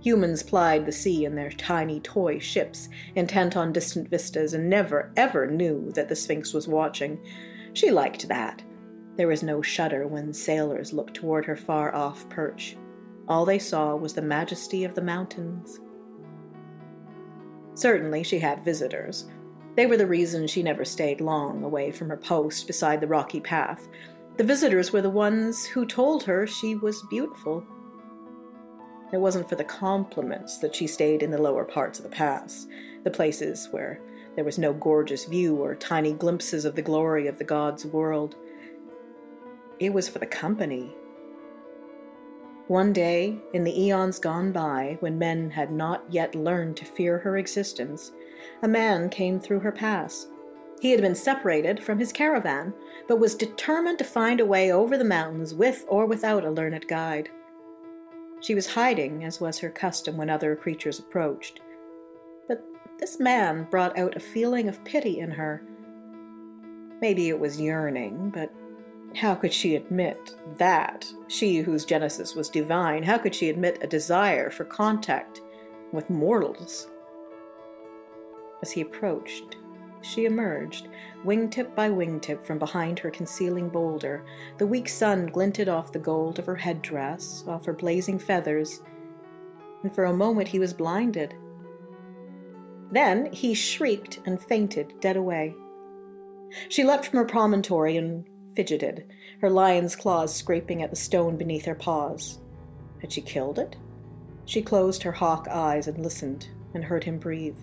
Humans 0.00 0.42
plied 0.42 0.84
the 0.84 0.92
sea 0.92 1.24
in 1.24 1.34
their 1.34 1.50
tiny 1.50 2.00
toy 2.00 2.38
ships, 2.38 2.88
intent 3.14 3.56
on 3.56 3.72
distant 3.72 4.08
vistas, 4.08 4.54
and 4.54 4.68
never, 4.68 5.12
ever 5.16 5.46
knew 5.46 5.92
that 5.92 6.08
the 6.08 6.16
Sphinx 6.16 6.52
was 6.52 6.68
watching. 6.68 7.18
She 7.74 7.90
liked 7.90 8.28
that. 8.28 8.62
There 9.16 9.28
was 9.28 9.42
no 9.42 9.62
shudder 9.62 10.06
when 10.06 10.32
sailors 10.32 10.92
looked 10.92 11.14
toward 11.14 11.44
her 11.46 11.56
far 11.56 11.94
off 11.94 12.28
perch. 12.28 12.76
All 13.28 13.44
they 13.44 13.58
saw 13.58 13.96
was 13.96 14.14
the 14.14 14.22
majesty 14.22 14.84
of 14.84 14.94
the 14.94 15.02
mountains. 15.02 15.80
Certainly 17.74 18.22
she 18.22 18.38
had 18.38 18.64
visitors. 18.64 19.26
They 19.74 19.86
were 19.86 19.96
the 19.96 20.06
reason 20.06 20.46
she 20.46 20.62
never 20.62 20.84
stayed 20.84 21.20
long 21.20 21.62
away 21.62 21.90
from 21.90 22.08
her 22.08 22.16
post 22.16 22.66
beside 22.66 23.00
the 23.00 23.06
rocky 23.06 23.40
path. 23.40 23.88
The 24.36 24.44
visitors 24.44 24.92
were 24.92 25.02
the 25.02 25.10
ones 25.10 25.66
who 25.66 25.84
told 25.84 26.22
her 26.24 26.46
she 26.46 26.74
was 26.76 27.02
beautiful. 27.10 27.64
It 29.12 29.18
wasn't 29.18 29.48
for 29.48 29.56
the 29.56 29.64
compliments 29.64 30.58
that 30.58 30.74
she 30.74 30.86
stayed 30.86 31.22
in 31.22 31.30
the 31.30 31.40
lower 31.40 31.64
parts 31.64 31.98
of 31.98 32.04
the 32.04 32.10
pass, 32.10 32.66
the 33.04 33.10
places 33.10 33.68
where 33.70 34.00
There 34.36 34.44
was 34.44 34.58
no 34.58 34.74
gorgeous 34.74 35.24
view 35.24 35.56
or 35.56 35.74
tiny 35.74 36.12
glimpses 36.12 36.66
of 36.66 36.76
the 36.76 36.82
glory 36.82 37.26
of 37.26 37.38
the 37.38 37.44
god's 37.44 37.86
world. 37.86 38.36
It 39.80 39.94
was 39.94 40.10
for 40.10 40.18
the 40.18 40.26
company. 40.26 40.94
One 42.68 42.92
day, 42.92 43.38
in 43.52 43.62
the 43.62 43.80
eons 43.80 44.18
gone 44.18 44.50
by, 44.50 44.96
when 44.98 45.18
men 45.18 45.50
had 45.50 45.70
not 45.70 46.04
yet 46.10 46.34
learned 46.34 46.76
to 46.78 46.84
fear 46.84 47.18
her 47.18 47.36
existence, 47.36 48.10
a 48.62 48.68
man 48.68 49.08
came 49.08 49.38
through 49.38 49.60
her 49.60 49.70
pass. 49.70 50.26
He 50.80 50.90
had 50.90 51.00
been 51.00 51.14
separated 51.14 51.82
from 51.82 51.98
his 52.00 52.12
caravan, 52.12 52.74
but 53.06 53.20
was 53.20 53.36
determined 53.36 53.98
to 53.98 54.04
find 54.04 54.40
a 54.40 54.46
way 54.46 54.72
over 54.72 54.98
the 54.98 55.04
mountains 55.04 55.54
with 55.54 55.84
or 55.88 56.06
without 56.06 56.44
a 56.44 56.50
learned 56.50 56.88
guide. 56.88 57.28
She 58.40 58.56
was 58.56 58.66
hiding, 58.66 59.24
as 59.24 59.40
was 59.40 59.60
her 59.60 59.70
custom 59.70 60.16
when 60.16 60.28
other 60.28 60.56
creatures 60.56 60.98
approached. 60.98 61.60
But 62.48 62.64
this 62.98 63.20
man 63.20 63.68
brought 63.70 63.96
out 63.96 64.16
a 64.16 64.20
feeling 64.20 64.68
of 64.68 64.84
pity 64.84 65.20
in 65.20 65.30
her. 65.30 65.62
Maybe 67.00 67.28
it 67.28 67.38
was 67.38 67.60
yearning, 67.60 68.30
but 68.30 68.52
how 69.14 69.34
could 69.34 69.52
she 69.52 69.76
admit 69.76 70.34
that? 70.56 71.10
She 71.28 71.58
whose 71.58 71.84
genesis 71.84 72.34
was 72.34 72.48
divine, 72.48 73.02
how 73.02 73.18
could 73.18 73.34
she 73.34 73.48
admit 73.48 73.78
a 73.80 73.86
desire 73.86 74.50
for 74.50 74.64
contact 74.64 75.40
with 75.92 76.10
mortals? 76.10 76.88
As 78.62 78.72
he 78.72 78.80
approached, 78.80 79.56
she 80.02 80.24
emerged, 80.24 80.88
wingtip 81.24 81.74
by 81.74 81.88
wingtip, 81.88 82.44
from 82.44 82.58
behind 82.58 82.98
her 82.98 83.10
concealing 83.10 83.68
boulder. 83.68 84.24
The 84.58 84.66
weak 84.66 84.88
sun 84.88 85.26
glinted 85.26 85.68
off 85.68 85.92
the 85.92 85.98
gold 85.98 86.38
of 86.38 86.46
her 86.46 86.56
headdress, 86.56 87.44
off 87.48 87.66
her 87.66 87.72
blazing 87.72 88.18
feathers, 88.18 88.82
and 89.82 89.94
for 89.94 90.04
a 90.04 90.12
moment 90.12 90.48
he 90.48 90.58
was 90.58 90.72
blinded. 90.72 91.34
Then 92.92 93.32
he 93.32 93.54
shrieked 93.54 94.20
and 94.26 94.40
fainted 94.40 94.94
dead 95.00 95.16
away. 95.16 95.54
She 96.68 96.84
leapt 96.84 97.06
from 97.06 97.18
her 97.18 97.24
promontory 97.24 97.96
and 97.96 98.24
fidgeted, 98.56 99.12
her 99.42 99.50
lion's 99.50 99.94
claws 99.94 100.34
scraping 100.34 100.82
at 100.82 100.90
the 100.90 100.96
stone 100.96 101.36
beneath 101.36 101.66
her 101.66 101.74
paws. 101.74 102.38
Had 103.00 103.12
she 103.12 103.20
killed 103.20 103.58
it? 103.58 103.76
She 104.46 104.62
closed 104.62 105.02
her 105.02 105.12
hawk 105.12 105.46
eyes 105.50 105.86
and 105.86 105.98
listened, 105.98 106.48
and 106.74 106.84
heard 106.84 107.04
him 107.04 107.18
breathe. 107.18 107.58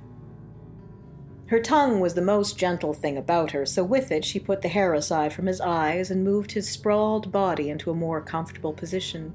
Her 1.48 1.60
tongue 1.60 2.00
was 2.00 2.14
the 2.14 2.22
most 2.22 2.58
gentle 2.58 2.94
thing 2.94 3.18
about 3.18 3.52
her, 3.52 3.66
so 3.66 3.84
with 3.84 4.12
it 4.12 4.24
she 4.24 4.40
put 4.40 4.62
the 4.62 4.70
hair 4.70 4.94
aside 4.94 5.34
from 5.34 5.46
his 5.46 5.62
eyes 5.62 6.10
and 6.10 6.24
moved 6.24 6.52
his 6.52 6.70
sprawled 6.70 7.32
body 7.32 7.70
into 7.70 7.92
a 7.92 7.96
more 7.96 8.22
comfortable 8.22 8.74
position. 8.74 9.34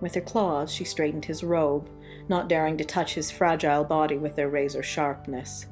With 0.00 0.14
her 0.14 0.20
claws 0.20 0.72
she 0.72 0.84
straightened 0.84 1.26
his 1.26 1.44
robe, 1.44 1.88
not 2.28 2.48
daring 2.48 2.76
to 2.78 2.84
touch 2.84 3.14
his 3.14 3.30
fragile 3.30 3.84
body 3.84 4.18
with 4.18 4.36
their 4.36 4.48
razor 4.48 4.82
sharpness. 4.82 5.66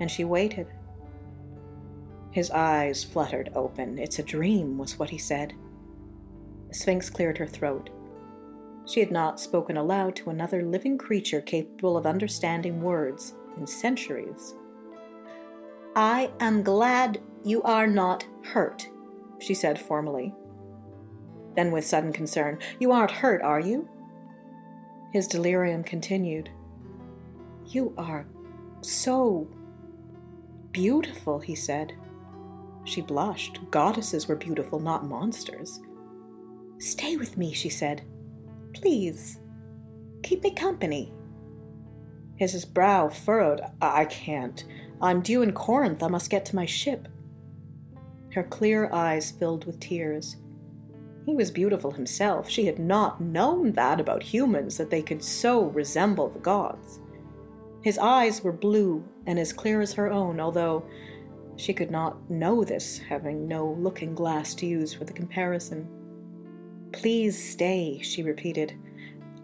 And 0.00 0.10
she 0.10 0.24
waited. 0.24 0.66
His 2.36 2.50
eyes 2.50 3.02
fluttered 3.02 3.50
open. 3.54 3.98
It's 3.98 4.18
a 4.18 4.22
dream, 4.22 4.76
was 4.76 4.98
what 4.98 5.08
he 5.08 5.16
said. 5.16 5.54
The 6.68 6.74
Sphinx 6.74 7.08
cleared 7.08 7.38
her 7.38 7.46
throat. 7.46 7.88
She 8.84 9.00
had 9.00 9.10
not 9.10 9.40
spoken 9.40 9.78
aloud 9.78 10.14
to 10.16 10.28
another 10.28 10.60
living 10.62 10.98
creature 10.98 11.40
capable 11.40 11.96
of 11.96 12.04
understanding 12.04 12.82
words 12.82 13.32
in 13.56 13.66
centuries. 13.66 14.54
I 15.94 16.30
am 16.38 16.62
glad 16.62 17.22
you 17.42 17.62
are 17.62 17.86
not 17.86 18.26
hurt, 18.44 18.86
she 19.38 19.54
said 19.54 19.80
formally. 19.80 20.34
Then, 21.54 21.72
with 21.72 21.86
sudden 21.86 22.12
concern, 22.12 22.58
You 22.78 22.92
aren't 22.92 23.12
hurt, 23.12 23.40
are 23.40 23.60
you? 23.60 23.88
His 25.10 25.26
delirium 25.26 25.82
continued. 25.82 26.50
You 27.64 27.94
are 27.96 28.26
so 28.82 29.48
beautiful, 30.72 31.38
he 31.38 31.54
said. 31.54 31.94
She 32.86 33.00
blushed. 33.02 33.58
Goddesses 33.70 34.28
were 34.28 34.36
beautiful, 34.36 34.78
not 34.78 35.06
monsters. 35.06 35.80
Stay 36.78 37.16
with 37.16 37.36
me, 37.36 37.52
she 37.52 37.68
said. 37.68 38.02
Please. 38.74 39.40
Keep 40.22 40.44
me 40.44 40.54
company. 40.54 41.12
His 42.36 42.64
brow 42.64 43.08
furrowed. 43.08 43.60
I 43.82 44.04
can't. 44.04 44.64
I'm 45.02 45.20
due 45.20 45.42
in 45.42 45.52
Corinth. 45.52 46.02
I 46.02 46.08
must 46.08 46.30
get 46.30 46.44
to 46.46 46.56
my 46.56 46.64
ship. 46.64 47.08
Her 48.32 48.44
clear 48.44 48.88
eyes 48.92 49.32
filled 49.32 49.64
with 49.64 49.80
tears. 49.80 50.36
He 51.24 51.34
was 51.34 51.50
beautiful 51.50 51.90
himself. 51.90 52.48
She 52.48 52.66
had 52.66 52.78
not 52.78 53.20
known 53.20 53.72
that 53.72 53.98
about 53.98 54.22
humans, 54.22 54.76
that 54.76 54.90
they 54.90 55.02
could 55.02 55.24
so 55.24 55.64
resemble 55.64 56.28
the 56.28 56.38
gods. 56.38 57.00
His 57.82 57.98
eyes 57.98 58.44
were 58.44 58.52
blue 58.52 59.04
and 59.26 59.38
as 59.38 59.52
clear 59.52 59.80
as 59.80 59.94
her 59.94 60.10
own, 60.10 60.38
although 60.38 60.84
she 61.56 61.72
could 61.72 61.90
not 61.90 62.30
know 62.30 62.64
this, 62.64 62.98
having 62.98 63.48
no 63.48 63.76
looking 63.78 64.14
glass 64.14 64.54
to 64.56 64.66
use 64.66 64.92
for 64.92 65.04
the 65.04 65.12
comparison. 65.12 65.88
Please 66.92 67.36
stay, 67.52 68.00
she 68.02 68.22
repeated. 68.22 68.74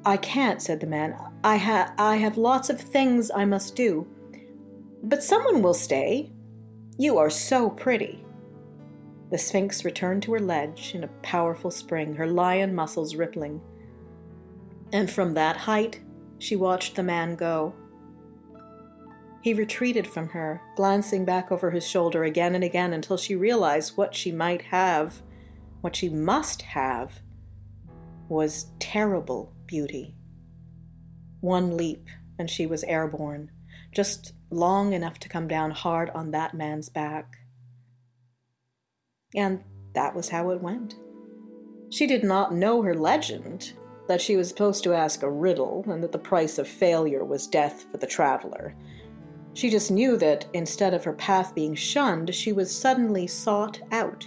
I 0.04 0.16
can't, 0.16 0.60
said 0.60 0.80
the 0.80 0.86
man. 0.86 1.16
I, 1.44 1.56
ha- 1.56 1.94
I 1.98 2.16
have 2.16 2.36
lots 2.36 2.70
of 2.70 2.80
things 2.80 3.30
I 3.34 3.44
must 3.44 3.76
do. 3.76 4.06
But 5.02 5.22
someone 5.22 5.62
will 5.62 5.74
stay. 5.74 6.32
You 6.98 7.18
are 7.18 7.30
so 7.30 7.70
pretty. 7.70 8.24
The 9.30 9.38
Sphinx 9.38 9.84
returned 9.84 10.22
to 10.24 10.32
her 10.34 10.40
ledge 10.40 10.94
in 10.94 11.04
a 11.04 11.08
powerful 11.22 11.70
spring, 11.70 12.14
her 12.14 12.26
lion 12.26 12.74
muscles 12.74 13.14
rippling. 13.14 13.60
And 14.92 15.10
from 15.10 15.34
that 15.34 15.56
height, 15.56 16.00
she 16.38 16.56
watched 16.56 16.96
the 16.96 17.02
man 17.02 17.36
go. 17.36 17.74
He 19.42 19.54
retreated 19.54 20.06
from 20.06 20.28
her, 20.28 20.62
glancing 20.76 21.24
back 21.24 21.50
over 21.50 21.72
his 21.72 21.86
shoulder 21.86 22.22
again 22.22 22.54
and 22.54 22.62
again 22.62 22.92
until 22.92 23.16
she 23.16 23.34
realized 23.34 23.96
what 23.96 24.14
she 24.14 24.30
might 24.30 24.62
have, 24.62 25.20
what 25.80 25.96
she 25.96 26.08
must 26.08 26.62
have, 26.62 27.20
was 28.28 28.70
terrible 28.78 29.52
beauty. 29.66 30.14
One 31.40 31.76
leap, 31.76 32.06
and 32.38 32.48
she 32.48 32.66
was 32.66 32.84
airborne, 32.84 33.50
just 33.92 34.32
long 34.48 34.92
enough 34.92 35.18
to 35.18 35.28
come 35.28 35.48
down 35.48 35.72
hard 35.72 36.10
on 36.10 36.30
that 36.30 36.54
man's 36.54 36.88
back. 36.88 37.38
And 39.34 39.64
that 39.94 40.14
was 40.14 40.28
how 40.28 40.50
it 40.50 40.62
went. 40.62 40.94
She 41.90 42.06
did 42.06 42.22
not 42.22 42.54
know 42.54 42.82
her 42.82 42.94
legend, 42.94 43.72
that 44.06 44.20
she 44.20 44.36
was 44.36 44.48
supposed 44.48 44.84
to 44.84 44.94
ask 44.94 45.22
a 45.22 45.30
riddle, 45.30 45.84
and 45.88 46.00
that 46.02 46.12
the 46.12 46.18
price 46.18 46.58
of 46.58 46.68
failure 46.68 47.24
was 47.24 47.48
death 47.48 47.86
for 47.90 47.98
the 47.98 48.06
traveler. 48.06 48.76
She 49.54 49.70
just 49.70 49.90
knew 49.90 50.16
that 50.16 50.46
instead 50.52 50.94
of 50.94 51.04
her 51.04 51.12
path 51.12 51.54
being 51.54 51.74
shunned, 51.74 52.34
she 52.34 52.52
was 52.52 52.74
suddenly 52.74 53.26
sought 53.26 53.80
out 53.90 54.26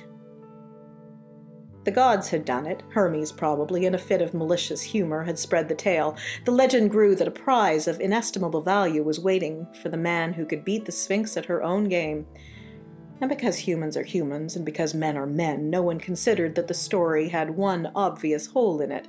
the 1.86 1.92
gods 1.92 2.30
had 2.30 2.46
done 2.46 2.66
it, 2.66 2.82
Hermes 2.90 3.32
probably, 3.32 3.86
in 3.86 3.94
a 3.94 4.00
fit 4.00 4.20
of 4.20 4.34
malicious 4.34 4.82
humor, 4.82 5.24
had 5.24 5.38
spread 5.38 5.70
the 5.70 5.76
tale. 5.76 6.18
The 6.44 6.52
legend 6.52 6.90
grew 6.90 7.16
that 7.16 7.28
a 7.28 7.32
prize 7.32 7.88
of 7.88 8.02
inestimable 8.02 8.62
value 8.62 9.04
was 9.04 9.20
waiting 9.20 9.68
for 9.84 9.90
the 9.90 9.98
man 9.98 10.34
who 10.34 10.48
could 10.48 10.66
beat 10.66 10.86
the 10.86 10.92
Sphinx 10.92 11.38
at 11.38 11.46
her 11.46 11.62
own 11.62 11.84
game. 11.84 12.26
And 13.22 13.30
because 13.30 13.58
humans 13.58 13.96
are 13.96 14.04
humans, 14.04 14.56
and 14.56 14.66
because 14.66 14.96
men 14.96 15.16
are 15.16 15.28
men, 15.28 15.70
no 15.70 15.84
one 15.84 16.00
considered 16.00 16.56
that 16.56 16.68
the 16.68 16.74
story 16.74 17.30
had 17.30 17.52
one 17.52 17.92
obvious 17.96 18.48
hole 18.48 18.82
in 18.82 18.92
it. 18.92 19.08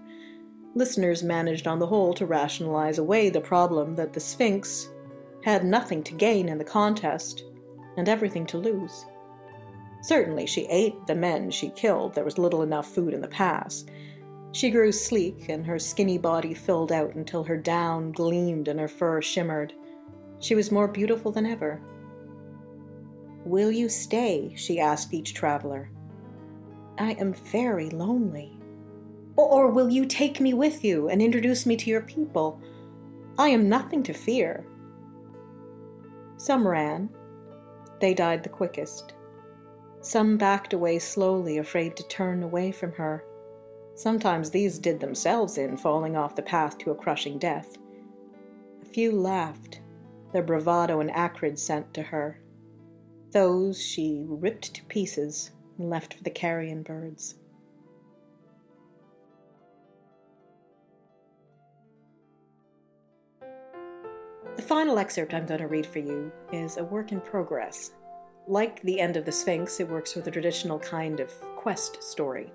Listeners 0.75 1.23
managed 1.23 1.67
on 1.67 1.79
the 1.79 1.87
whole 1.87 2.13
to 2.13 2.27
rationalize 2.27 2.99
away 2.99 3.31
the 3.31 3.41
problem 3.41 3.97
that 3.97 4.13
the 4.13 4.21
Sphinx 4.21 4.91
had 5.47 5.65
nothing 5.65 6.03
to 6.03 6.13
gain 6.13 6.49
in 6.49 6.59
the 6.59 6.65
contest 6.65 7.45
and 7.97 8.09
everything 8.09 8.45
to 8.45 8.59
lose. 8.59 9.07
Certainly, 10.03 10.47
she 10.47 10.67
ate 10.67 11.07
the 11.07 11.15
men 11.15 11.53
she 11.53 11.71
killed. 11.71 12.15
There 12.15 12.25
was 12.25 12.37
little 12.37 12.63
enough 12.63 12.93
food 12.93 13.15
in 13.15 13.21
the 13.21 13.29
pass. 13.29 13.85
She 14.51 14.71
grew 14.71 14.91
sleek, 14.91 15.49
and 15.49 15.65
her 15.65 15.79
skinny 15.79 16.19
body 16.19 16.53
filled 16.53 16.91
out 16.91 17.15
until 17.15 17.45
her 17.45 17.57
down 17.57 18.11
gleamed 18.11 18.67
and 18.67 18.81
her 18.81 18.89
fur 18.89 19.23
shimmered. 19.23 19.73
She 20.41 20.57
was 20.57 20.73
more 20.73 20.89
beautiful 20.89 21.31
than 21.31 21.47
ever. 21.47 21.81
Will 23.45 23.71
you 23.71 23.89
stay? 23.89 24.53
she 24.57 24.81
asked 24.81 25.15
each 25.15 25.33
traveler. 25.33 25.89
I 26.99 27.13
am 27.13 27.33
very 27.33 27.91
lonely. 27.91 28.59
Or, 29.37 29.69
will 29.69 29.91
you 29.91 30.07
take 30.07 30.41
me 30.41 30.55
with 30.55 30.83
you 30.83 31.09
and 31.09 31.23
introduce 31.23 31.67
me 31.67 31.77
to 31.77 31.91
your 31.91 32.01
people? 32.01 32.61
I 33.39 33.51
am 33.51 33.69
nothing 33.69 34.03
to 34.05 34.13
fear. 34.13 34.67
Some 36.37 36.67
ran. 36.67 37.11
They 38.01 38.15
died 38.15 38.43
the 38.43 38.49
quickest. 38.49 39.15
Some 40.01 40.37
backed 40.37 40.73
away 40.73 40.99
slowly, 40.99 41.59
afraid 41.59 41.97
to 41.97 42.07
turn 42.09 42.43
away 42.43 42.73
from 42.73 42.93
her. 42.93 43.25
Sometimes 43.95 44.51
these 44.51 44.79
did 44.79 45.01
themselves 45.01 45.57
in, 45.57 45.77
falling 45.77 46.17
off 46.17 46.37
the 46.37 46.43
path 46.43 46.77
to 46.79 46.91
a 46.91 46.95
crushing 46.95 47.39
death. 47.39 47.77
A 48.83 48.85
few 48.85 49.11
laughed, 49.11 49.81
their 50.33 50.43
bravado 50.43 51.01
and 51.01 51.11
acrid 51.11 51.59
scent 51.59 51.95
to 51.95 52.03
her. 52.03 52.41
Those 53.33 53.83
she 53.83 54.23
ripped 54.27 54.75
to 54.75 54.85
pieces 54.85 55.51
and 55.79 55.89
left 55.89 56.15
for 56.15 56.23
the 56.23 56.31
carrion 56.31 56.83
birds. 56.83 57.37
Final 64.67 64.99
excerpt 64.99 65.33
I'm 65.33 65.47
going 65.47 65.61
to 65.61 65.69
read 65.69 65.87
for 65.87 66.01
you 66.01 66.33
is 66.53 66.77
a 66.77 66.85
work 66.85 67.13
in 67.13 67.21
progress. 67.21 67.93
Like 68.49 68.83
the 68.83 68.99
end 68.99 69.17
of 69.17 69.25
the 69.25 69.31
Sphinx, 69.31 69.79
it 69.79 69.89
works 69.89 70.17
with 70.17 70.27
a 70.27 70.31
traditional 70.31 70.81
kind 70.81 71.21
of 71.21 71.31
quest 71.55 72.03
story. 72.03 72.53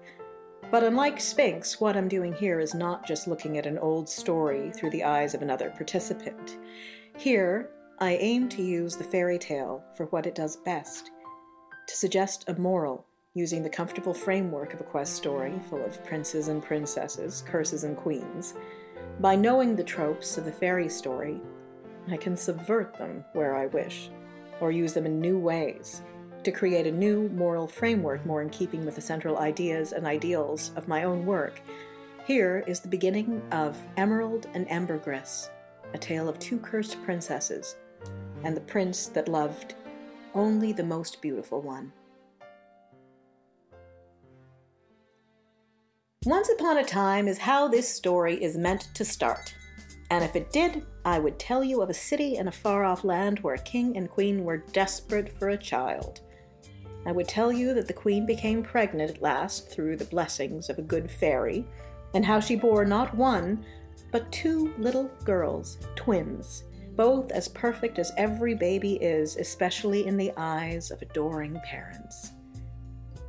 But 0.69 0.83
unlike 0.83 1.21
Sphinx, 1.21 1.79
what 1.79 1.95
I'm 1.95 2.09
doing 2.09 2.33
here 2.33 2.59
is 2.59 2.73
not 2.73 3.07
just 3.07 3.27
looking 3.27 3.57
at 3.57 3.65
an 3.65 3.77
old 3.77 4.09
story 4.09 4.71
through 4.71 4.89
the 4.89 5.05
eyes 5.05 5.33
of 5.33 5.41
another 5.41 5.69
participant. 5.69 6.57
Here, 7.17 7.69
I 7.99 8.17
aim 8.17 8.49
to 8.49 8.61
use 8.61 8.97
the 8.97 9.05
fairy 9.05 9.39
tale 9.39 9.81
for 9.95 10.07
what 10.07 10.25
it 10.25 10.35
does 10.35 10.57
best 10.57 11.11
to 11.87 11.95
suggest 11.95 12.43
a 12.49 12.59
moral 12.59 13.05
using 13.35 13.63
the 13.63 13.69
comfortable 13.69 14.13
framework 14.13 14.73
of 14.73 14.81
a 14.81 14.83
quest 14.83 15.15
story 15.15 15.53
full 15.69 15.83
of 15.85 16.03
princes 16.03 16.49
and 16.49 16.61
princesses, 16.61 17.41
curses 17.47 17.85
and 17.85 17.95
queens. 17.95 18.53
By 19.21 19.37
knowing 19.37 19.77
the 19.77 19.83
tropes 19.83 20.37
of 20.37 20.43
the 20.43 20.51
fairy 20.51 20.89
story, 20.89 21.39
I 22.09 22.17
can 22.17 22.35
subvert 22.35 22.97
them 22.97 23.23
where 23.33 23.55
I 23.55 23.67
wish, 23.67 24.09
or 24.59 24.71
use 24.71 24.93
them 24.93 25.05
in 25.05 25.19
new 25.19 25.37
ways 25.37 26.01
to 26.43 26.51
create 26.51 26.87
a 26.87 26.91
new 26.91 27.29
moral 27.29 27.67
framework 27.67 28.25
more 28.25 28.41
in 28.41 28.49
keeping 28.49 28.83
with 28.85 28.95
the 28.95 29.01
central 29.01 29.37
ideas 29.37 29.91
and 29.91 30.07
ideals 30.07 30.71
of 30.75 30.87
my 30.87 31.03
own 31.03 31.25
work. 31.25 31.61
Here 32.25 32.63
is 32.67 32.79
the 32.79 32.87
beginning 32.87 33.41
of 33.51 33.77
Emerald 33.97 34.47
and 34.53 34.69
Ambergris, 34.71 35.49
a 35.93 35.97
tale 35.97 36.27
of 36.27 36.39
two 36.39 36.57
cursed 36.57 37.01
princesses, 37.03 37.75
and 38.43 38.55
the 38.55 38.61
prince 38.61 39.07
that 39.07 39.27
loved 39.27 39.75
only 40.33 40.71
the 40.71 40.83
most 40.83 41.21
beautiful 41.21 41.61
one. 41.61 41.91
Once 46.25 46.49
upon 46.49 46.77
a 46.77 46.83
time 46.83 47.27
is 47.27 47.39
how 47.39 47.67
this 47.67 47.89
story 47.89 48.41
is 48.43 48.55
meant 48.57 48.87
to 48.93 49.03
start. 49.03 49.55
And 50.11 50.25
if 50.25 50.35
it 50.35 50.51
did, 50.51 50.85
I 51.05 51.19
would 51.19 51.39
tell 51.39 51.63
you 51.63 51.81
of 51.81 51.89
a 51.89 51.93
city 51.93 52.35
in 52.35 52.49
a 52.49 52.51
far 52.51 52.83
off 52.83 53.05
land 53.05 53.39
where 53.39 53.55
a 53.55 53.61
king 53.61 53.95
and 53.95 54.09
queen 54.09 54.43
were 54.43 54.57
desperate 54.57 55.31
for 55.39 55.49
a 55.49 55.57
child. 55.57 56.19
I 57.05 57.13
would 57.13 57.29
tell 57.29 57.49
you 57.49 57.73
that 57.73 57.87
the 57.87 57.93
queen 57.93 58.25
became 58.25 58.61
pregnant 58.61 59.09
at 59.09 59.21
last 59.21 59.71
through 59.71 59.95
the 59.95 60.05
blessings 60.05 60.69
of 60.69 60.77
a 60.77 60.83
good 60.83 61.09
fairy, 61.09 61.65
and 62.13 62.25
how 62.25 62.41
she 62.41 62.57
bore 62.57 62.83
not 62.83 63.15
one, 63.15 63.63
but 64.11 64.29
two 64.33 64.73
little 64.77 65.09
girls, 65.23 65.77
twins, 65.95 66.65
both 66.97 67.31
as 67.31 67.47
perfect 67.47 67.97
as 67.97 68.11
every 68.17 68.53
baby 68.53 68.95
is, 68.95 69.37
especially 69.37 70.05
in 70.05 70.17
the 70.17 70.33
eyes 70.35 70.91
of 70.91 71.01
adoring 71.01 71.57
parents. 71.63 72.31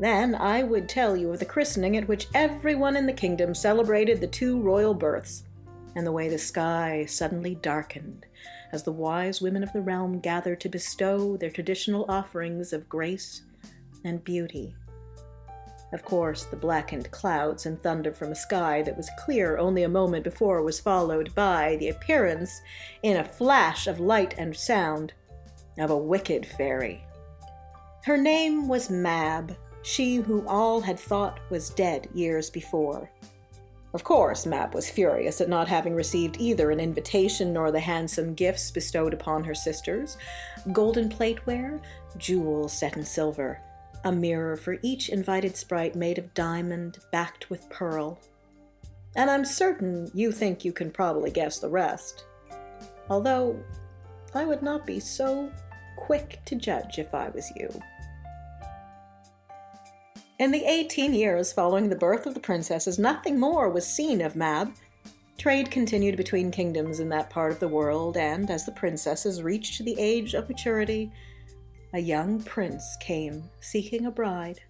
Then 0.00 0.34
I 0.34 0.64
would 0.64 0.88
tell 0.88 1.16
you 1.16 1.30
of 1.30 1.38
the 1.38 1.44
christening 1.44 1.96
at 1.96 2.08
which 2.08 2.26
everyone 2.34 2.96
in 2.96 3.06
the 3.06 3.12
kingdom 3.12 3.54
celebrated 3.54 4.20
the 4.20 4.26
two 4.26 4.60
royal 4.60 4.94
births, 4.94 5.44
and 5.94 6.06
the 6.06 6.12
way 6.12 6.28
the 6.28 6.38
sky 6.38 7.04
suddenly 7.06 7.54
darkened 7.56 8.26
as 8.72 8.82
the 8.82 8.92
wise 8.92 9.40
women 9.40 9.62
of 9.62 9.72
the 9.72 9.80
realm 9.80 10.18
gathered 10.18 10.60
to 10.60 10.68
bestow 10.68 11.36
their 11.36 11.50
traditional 11.50 12.06
offerings 12.08 12.72
of 12.72 12.88
grace 12.88 13.42
and 14.04 14.24
beauty. 14.24 14.74
Of 15.92 16.04
course, 16.04 16.44
the 16.44 16.56
blackened 16.56 17.10
clouds 17.10 17.66
and 17.66 17.80
thunder 17.82 18.12
from 18.12 18.32
a 18.32 18.34
sky 18.34 18.80
that 18.82 18.96
was 18.96 19.10
clear 19.18 19.58
only 19.58 19.82
a 19.82 19.88
moment 19.90 20.24
before 20.24 20.62
was 20.62 20.80
followed 20.80 21.34
by 21.34 21.76
the 21.76 21.90
appearance, 21.90 22.62
in 23.02 23.18
a 23.18 23.24
flash 23.24 23.86
of 23.86 24.00
light 24.00 24.34
and 24.38 24.56
sound, 24.56 25.12
of 25.78 25.90
a 25.90 25.96
wicked 25.96 26.46
fairy. 26.46 27.04
Her 28.04 28.16
name 28.16 28.68
was 28.68 28.88
Mab, 28.88 29.54
she 29.82 30.16
who 30.16 30.46
all 30.46 30.80
had 30.80 30.98
thought 30.98 31.40
was 31.50 31.70
dead 31.70 32.08
years 32.14 32.48
before. 32.48 33.10
Of 33.94 34.04
course, 34.04 34.46
Mab 34.46 34.74
was 34.74 34.88
furious 34.88 35.40
at 35.42 35.50
not 35.50 35.68
having 35.68 35.94
received 35.94 36.38
either 36.40 36.70
an 36.70 36.80
invitation 36.80 37.52
nor 37.52 37.70
the 37.70 37.80
handsome 37.80 38.32
gifts 38.34 38.70
bestowed 38.70 39.12
upon 39.12 39.44
her 39.44 39.54
sisters 39.54 40.16
golden 40.72 41.10
plateware, 41.10 41.80
jewels 42.16 42.72
set 42.72 42.96
in 42.96 43.04
silver, 43.04 43.60
a 44.04 44.12
mirror 44.12 44.56
for 44.56 44.78
each 44.82 45.10
invited 45.10 45.56
sprite 45.56 45.94
made 45.94 46.18
of 46.18 46.32
diamond 46.32 46.98
backed 47.10 47.50
with 47.50 47.68
pearl. 47.68 48.18
And 49.14 49.30
I'm 49.30 49.44
certain 49.44 50.10
you 50.14 50.32
think 50.32 50.64
you 50.64 50.72
can 50.72 50.90
probably 50.90 51.30
guess 51.30 51.58
the 51.58 51.68
rest. 51.68 52.24
Although, 53.10 53.62
I 54.34 54.46
would 54.46 54.62
not 54.62 54.86
be 54.86 55.00
so 55.00 55.52
quick 55.96 56.40
to 56.46 56.54
judge 56.54 56.98
if 56.98 57.14
I 57.14 57.28
was 57.28 57.52
you. 57.56 57.68
In 60.42 60.50
the 60.50 60.64
18 60.64 61.14
years 61.14 61.52
following 61.52 61.88
the 61.88 61.94
birth 61.94 62.26
of 62.26 62.34
the 62.34 62.40
princesses, 62.40 62.98
nothing 62.98 63.38
more 63.38 63.68
was 63.68 63.86
seen 63.86 64.20
of 64.20 64.34
Mab. 64.34 64.74
Trade 65.38 65.70
continued 65.70 66.16
between 66.16 66.50
kingdoms 66.50 66.98
in 66.98 67.08
that 67.10 67.30
part 67.30 67.52
of 67.52 67.60
the 67.60 67.68
world, 67.68 68.16
and 68.16 68.50
as 68.50 68.66
the 68.66 68.72
princesses 68.72 69.40
reached 69.40 69.84
the 69.84 69.94
age 70.00 70.34
of 70.34 70.48
maturity, 70.48 71.12
a 71.92 72.00
young 72.00 72.42
prince 72.42 72.96
came 73.00 73.44
seeking 73.60 74.04
a 74.04 74.10
bride. 74.10 74.60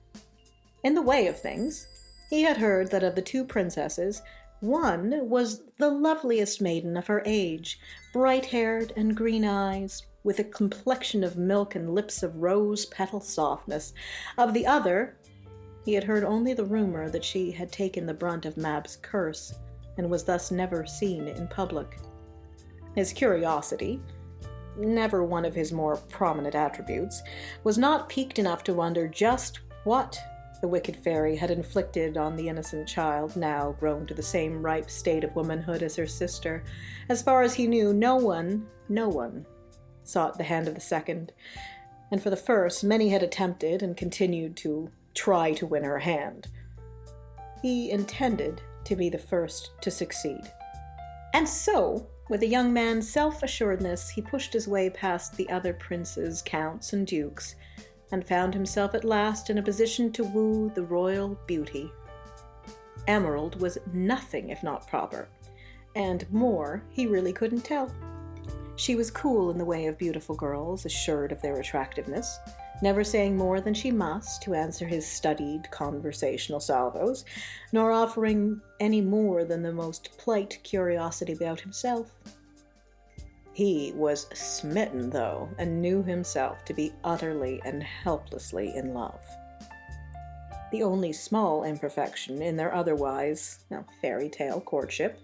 In 0.85 0.93
the 0.93 1.01
way 1.01 1.27
of 1.27 1.41
things, 1.41 1.89
he 2.29 2.43
had 2.43 2.59
heard 2.59 2.91
that 2.91 3.03
of 3.03 3.15
the 3.15 3.23
two 3.23 3.43
princesses, 3.43 4.21
one 4.61 5.27
was 5.27 5.63
the 5.79 5.89
loveliest 5.89 6.61
maiden 6.61 6.99
of 6.99 7.07
her 7.07 7.23
age, 7.25 7.81
bright 8.13 8.45
haired 8.45 8.93
and 8.95 9.17
green 9.17 9.47
eyes, 9.47 10.03
with 10.23 10.39
a 10.39 10.45
complexion 10.45 11.25
of 11.25 11.39
milk 11.39 11.75
and 11.75 11.95
lips 11.95 12.23
of 12.23 12.43
rose 12.43 12.85
petal 12.85 13.23
softness. 13.23 13.95
Of 14.37 14.53
the 14.53 14.67
other, 14.67 15.17
he 15.85 15.95
had 15.95 16.05
heard 16.05 16.25
only 16.25 16.55
the 16.55 16.65
rumor 16.65 17.09
that 17.11 17.25
she 17.25 17.51
had 17.51 17.73
taken 17.73 18.07
the 18.07 18.15
brunt 18.15 18.47
of 18.47 18.57
Mab's 18.57 18.99
curse 19.03 19.55
and 19.99 20.09
was 20.09 20.25
thus 20.25 20.51
never 20.51 20.87
seen 20.87 21.29
in 21.29 21.49
public. 21.49 21.99
His 22.95 23.13
curiosity, 23.13 24.01
never 24.77 25.25
one 25.25 25.45
of 25.45 25.55
his 25.55 25.73
more 25.73 25.97
prominent 25.97 26.55
attributes, 26.55 27.23
was 27.65 27.79
not 27.79 28.09
piqued 28.09 28.39
enough 28.39 28.63
to 28.65 28.75
wonder 28.75 29.09
just 29.09 29.61
what 29.85 30.19
the 30.61 30.69
wicked 30.69 30.97
fairy 30.97 31.35
had 31.35 31.51
inflicted 31.51 32.17
on 32.17 32.37
the 32.37 32.49
innocent 32.49 32.87
child, 32.87 33.35
now 33.37 33.75
grown 33.81 34.07
to 34.07 34.15
the 34.15 34.23
same 34.23 34.65
ripe 34.65 34.89
state 34.89 35.25
of 35.25 35.35
womanhood 35.35 35.83
as 35.83 35.97
her 35.97 36.07
sister. 36.07 36.63
As 37.09 37.23
far 37.23 37.43
as 37.43 37.55
he 37.55 37.67
knew, 37.67 37.93
no 37.93 38.15
one, 38.15 38.69
no 38.89 39.09
one, 39.09 39.45
sought 40.05 40.39
the 40.39 40.45
hand 40.45 40.69
of 40.69 40.77
the 40.77 40.81
second, 40.81 41.33
and 42.13 42.23
for 42.23 42.31
the 42.31 42.37
first, 42.37 42.85
many 42.85 43.09
had 43.09 43.25
attempted 43.25 43.83
and 43.83 43.97
continued 43.97 44.57
to 44.59 44.89
try 45.15 45.53
to 45.53 45.67
win 45.67 45.85
her 45.85 45.99
hand. 45.99 46.49
He 47.61 47.91
intended 47.91 48.61
to 48.85 48.97
be 48.97 49.09
the 49.09 49.19
first 49.19 49.71
to 49.83 49.91
succeed. 49.91 50.51
And 51.35 51.49
so, 51.49 52.07
with 52.29 52.43
a 52.43 52.47
young 52.47 52.73
man's 52.73 53.09
self 53.11 53.43
assuredness, 53.43 54.11
he 54.11 54.23
pushed 54.23 54.53
his 54.53 54.69
way 54.69 54.91
past 54.91 55.37
the 55.37 55.49
other 55.51 55.73
princes, 55.73 56.43
counts, 56.45 56.93
and 56.93 57.07
dukes, 57.07 57.55
and 58.11 58.27
found 58.27 58.55
himself 58.55 58.95
at 58.95 59.05
last 59.05 59.51
in 59.51 59.59
a 59.59 59.63
position 59.63 60.13
to 60.13 60.25
woo 60.25 60.71
the 60.75 60.83
royal 60.83 61.39
beauty. 61.47 61.91
Emerald 63.07 63.61
was 63.61 63.79
nothing 63.93 64.51
if 64.51 64.63
not 64.63 64.87
proper, 64.87 65.29
and 65.95 66.31
more 66.33 66.83
he 66.91 67.07
really 67.07 67.33
couldn't 67.33 67.63
tell. 67.63 67.93
She 68.77 68.95
was 68.95 69.11
cool 69.11 69.51
in 69.51 69.59
the 69.59 69.65
way 69.65 69.87
of 69.87 69.99
beautiful 69.99 70.35
girls, 70.35 70.85
assured 70.85 71.33
of 71.33 71.43
their 71.43 71.59
attractiveness 71.61 72.39
never 72.83 73.05
saying 73.05 73.37
more 73.37 73.61
than 73.61 73.75
she 73.75 73.91
must 73.91 74.43
to 74.43 74.55
answer 74.55 74.87
his 74.87 75.07
studied 75.07 75.71
conversational 75.71 76.61
salvos, 76.61 77.25
nor 77.73 77.93
offering 77.93 78.61
any 78.81 79.01
more 79.01 79.45
than 79.45 79.63
the 79.63 79.73
most 79.73 80.17
polite 80.19 80.59
curiosity 80.63 81.33
about 81.33 81.61
himself. 81.61 82.19
He 83.53 83.93
was 83.95 84.27
smitten, 84.35 85.11
though, 85.11 85.49
and 85.59 85.81
knew 85.81 86.03
himself 86.03 86.65
to 86.65 86.75
be 86.75 86.93
utterly 87.05 87.61
and 87.65 87.83
helplessly 87.83 88.75
in 88.75 88.95
love. 88.95 89.21
The 90.73 90.83
only 90.83 91.13
small 91.13 91.65
imperfection 91.65 92.41
in 92.41 92.57
their 92.57 92.75
otherwise 92.75 93.61
well, 93.69 93.87
fairy 94.01 94.31
tale 94.31 94.61
courtship 94.61 95.21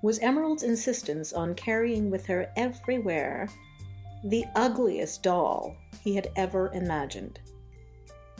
was 0.00 0.18
Emerald's 0.20 0.62
insistence 0.62 1.34
on 1.34 1.54
carrying 1.54 2.10
with 2.10 2.24
her 2.26 2.50
everywhere 2.56 3.48
the 4.24 4.44
ugliest 4.54 5.22
doll 5.22 5.76
he 6.02 6.14
had 6.14 6.30
ever 6.36 6.70
imagined. 6.72 7.40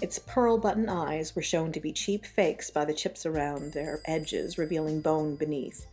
Its 0.03 0.19
pearl 0.19 0.57
button 0.57 0.89
eyes 0.89 1.37
were 1.37 1.43
shown 1.43 1.73
to 1.73 1.81
be 1.81 1.93
cheap 1.93 2.25
fakes 2.25 2.71
by 2.71 2.85
the 2.85 2.95
chips 2.95 3.27
around 3.27 3.73
their 3.73 4.01
edges, 4.07 4.57
revealing 4.57 5.01
bone 5.01 5.37
beneath. 5.37 5.87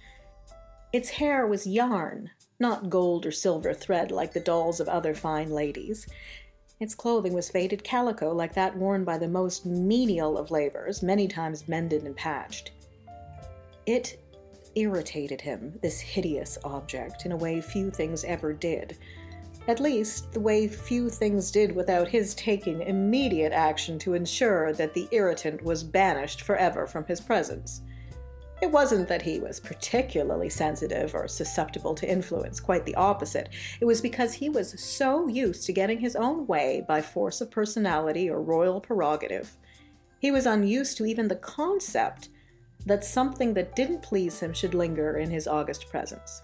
Its 0.93 1.09
hair 1.09 1.45
was 1.45 1.67
yarn, 1.67 2.29
not 2.59 2.89
gold 2.89 3.25
or 3.25 3.31
silver 3.31 3.73
thread 3.73 4.11
like 4.11 4.33
the 4.33 4.39
dolls 4.39 4.79
of 4.79 4.87
other 4.87 5.13
fine 5.13 5.49
ladies. 5.49 6.07
Its 6.79 6.95
clothing 6.95 7.33
was 7.33 7.49
faded 7.49 7.83
calico 7.83 8.33
like 8.33 8.53
that 8.53 8.75
worn 8.77 9.03
by 9.03 9.17
the 9.17 9.27
most 9.27 9.65
menial 9.65 10.37
of 10.37 10.51
laborers, 10.51 11.03
many 11.03 11.27
times 11.27 11.67
mended 11.67 12.03
and 12.03 12.15
patched. 12.15 12.71
It 13.85 14.19
irritated 14.75 15.41
him, 15.41 15.77
this 15.81 15.99
hideous 15.99 16.57
object, 16.63 17.25
in 17.25 17.31
a 17.31 17.37
way 17.37 17.59
few 17.59 17.89
things 17.89 18.23
ever 18.23 18.53
did. 18.53 18.97
At 19.67 19.81
least, 19.81 20.31
the 20.31 20.39
way 20.39 20.67
few 20.67 21.09
things 21.09 21.51
did 21.51 21.75
without 21.75 22.07
his 22.07 22.33
taking 22.35 22.83
immediate 22.83 23.51
action 23.51 23.99
to 23.99 24.13
ensure 24.13 24.71
that 24.73 24.93
the 24.93 25.09
irritant 25.11 25.61
was 25.61 25.83
banished 25.83 26.41
forever 26.41 26.87
from 26.87 27.05
his 27.05 27.19
presence. 27.19 27.81
It 28.61 28.71
wasn't 28.71 29.07
that 29.09 29.21
he 29.21 29.39
was 29.39 29.59
particularly 29.59 30.49
sensitive 30.49 31.13
or 31.13 31.27
susceptible 31.27 31.93
to 31.95 32.09
influence, 32.09 32.59
quite 32.59 32.85
the 32.85 32.95
opposite. 32.95 33.49
It 33.81 33.85
was 33.85 34.01
because 34.01 34.33
he 34.33 34.49
was 34.49 34.81
so 34.81 35.27
used 35.27 35.65
to 35.65 35.73
getting 35.73 35.99
his 35.99 36.15
own 36.15 36.47
way 36.47 36.83
by 36.87 37.01
force 37.01 37.41
of 37.41 37.51
personality 37.51 38.29
or 38.29 38.41
royal 38.41 38.79
prerogative. 38.79 39.57
He 40.19 40.31
was 40.31 40.45
unused 40.45 40.97
to 40.97 41.05
even 41.05 41.27
the 41.27 41.35
concept 41.35 42.29
that 42.85 43.03
something 43.03 43.53
that 43.53 43.75
didn't 43.75 44.01
please 44.01 44.39
him 44.39 44.53
should 44.53 44.73
linger 44.73 45.17
in 45.17 45.29
his 45.29 45.45
august 45.45 45.89
presence. 45.89 46.41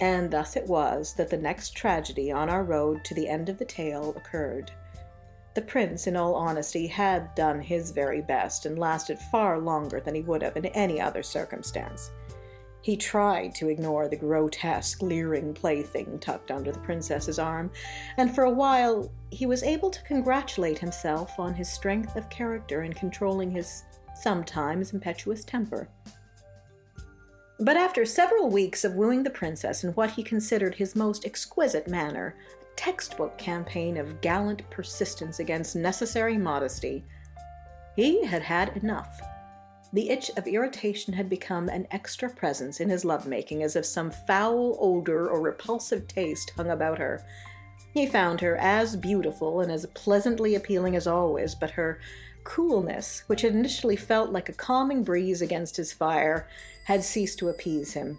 And 0.00 0.30
thus 0.30 0.56
it 0.56 0.66
was 0.66 1.14
that 1.14 1.30
the 1.30 1.36
next 1.36 1.76
tragedy 1.76 2.32
on 2.32 2.48
our 2.48 2.64
road 2.64 3.04
to 3.04 3.14
the 3.14 3.28
end 3.28 3.48
of 3.48 3.58
the 3.58 3.64
tale 3.64 4.14
occurred. 4.16 4.72
The 5.54 5.62
prince, 5.62 6.06
in 6.06 6.16
all 6.16 6.34
honesty, 6.34 6.86
had 6.86 7.34
done 7.34 7.60
his 7.60 7.90
very 7.90 8.22
best 8.22 8.64
and 8.64 8.78
lasted 8.78 9.18
far 9.18 9.58
longer 9.58 10.00
than 10.00 10.14
he 10.14 10.22
would 10.22 10.42
have 10.42 10.56
in 10.56 10.66
any 10.66 11.00
other 11.00 11.22
circumstance. 11.22 12.10
He 12.80 12.96
tried 12.96 13.54
to 13.56 13.68
ignore 13.68 14.08
the 14.08 14.16
grotesque, 14.16 15.02
leering 15.02 15.54
plaything 15.54 16.18
tucked 16.18 16.50
under 16.50 16.72
the 16.72 16.80
princess's 16.80 17.38
arm, 17.38 17.70
and 18.16 18.34
for 18.34 18.42
a 18.42 18.50
while 18.50 19.12
he 19.30 19.46
was 19.46 19.62
able 19.62 19.90
to 19.90 20.02
congratulate 20.02 20.78
himself 20.78 21.38
on 21.38 21.54
his 21.54 21.70
strength 21.70 22.16
of 22.16 22.28
character 22.28 22.82
in 22.82 22.92
controlling 22.92 23.50
his 23.50 23.84
sometimes 24.20 24.92
impetuous 24.92 25.44
temper. 25.44 25.88
But 27.64 27.76
after 27.76 28.04
several 28.04 28.50
weeks 28.50 28.82
of 28.82 28.96
wooing 28.96 29.22
the 29.22 29.30
princess 29.30 29.84
in 29.84 29.92
what 29.92 30.10
he 30.10 30.24
considered 30.24 30.74
his 30.74 30.96
most 30.96 31.24
exquisite 31.24 31.86
manner, 31.86 32.34
a 32.60 32.64
textbook 32.74 33.38
campaign 33.38 33.96
of 33.98 34.20
gallant 34.20 34.68
persistence 34.68 35.38
against 35.38 35.76
necessary 35.76 36.36
modesty, 36.36 37.04
he 37.94 38.26
had 38.26 38.42
had 38.42 38.76
enough. 38.78 39.20
The 39.92 40.10
itch 40.10 40.32
of 40.36 40.48
irritation 40.48 41.14
had 41.14 41.28
become 41.28 41.68
an 41.68 41.86
extra 41.92 42.28
presence 42.28 42.80
in 42.80 42.90
his 42.90 43.04
lovemaking, 43.04 43.62
as 43.62 43.76
if 43.76 43.86
some 43.86 44.10
foul 44.10 44.76
odor 44.80 45.28
or 45.28 45.40
repulsive 45.40 46.08
taste 46.08 46.50
hung 46.56 46.70
about 46.70 46.98
her. 46.98 47.24
He 47.92 48.06
found 48.06 48.40
her 48.40 48.56
as 48.56 48.96
beautiful 48.96 49.60
and 49.60 49.70
as 49.70 49.86
pleasantly 49.94 50.54
appealing 50.54 50.96
as 50.96 51.06
always, 51.06 51.54
but 51.54 51.72
her 51.72 52.00
coolness, 52.44 53.22
which 53.26 53.42
had 53.42 53.54
initially 53.54 53.96
felt 53.96 54.30
like 54.30 54.48
a 54.48 54.54
calming 54.54 55.04
breeze 55.04 55.42
against 55.42 55.76
his 55.76 55.92
fire, 55.92 56.48
had 56.84 57.04
ceased 57.04 57.38
to 57.38 57.48
appease 57.48 57.92
him. 57.92 58.18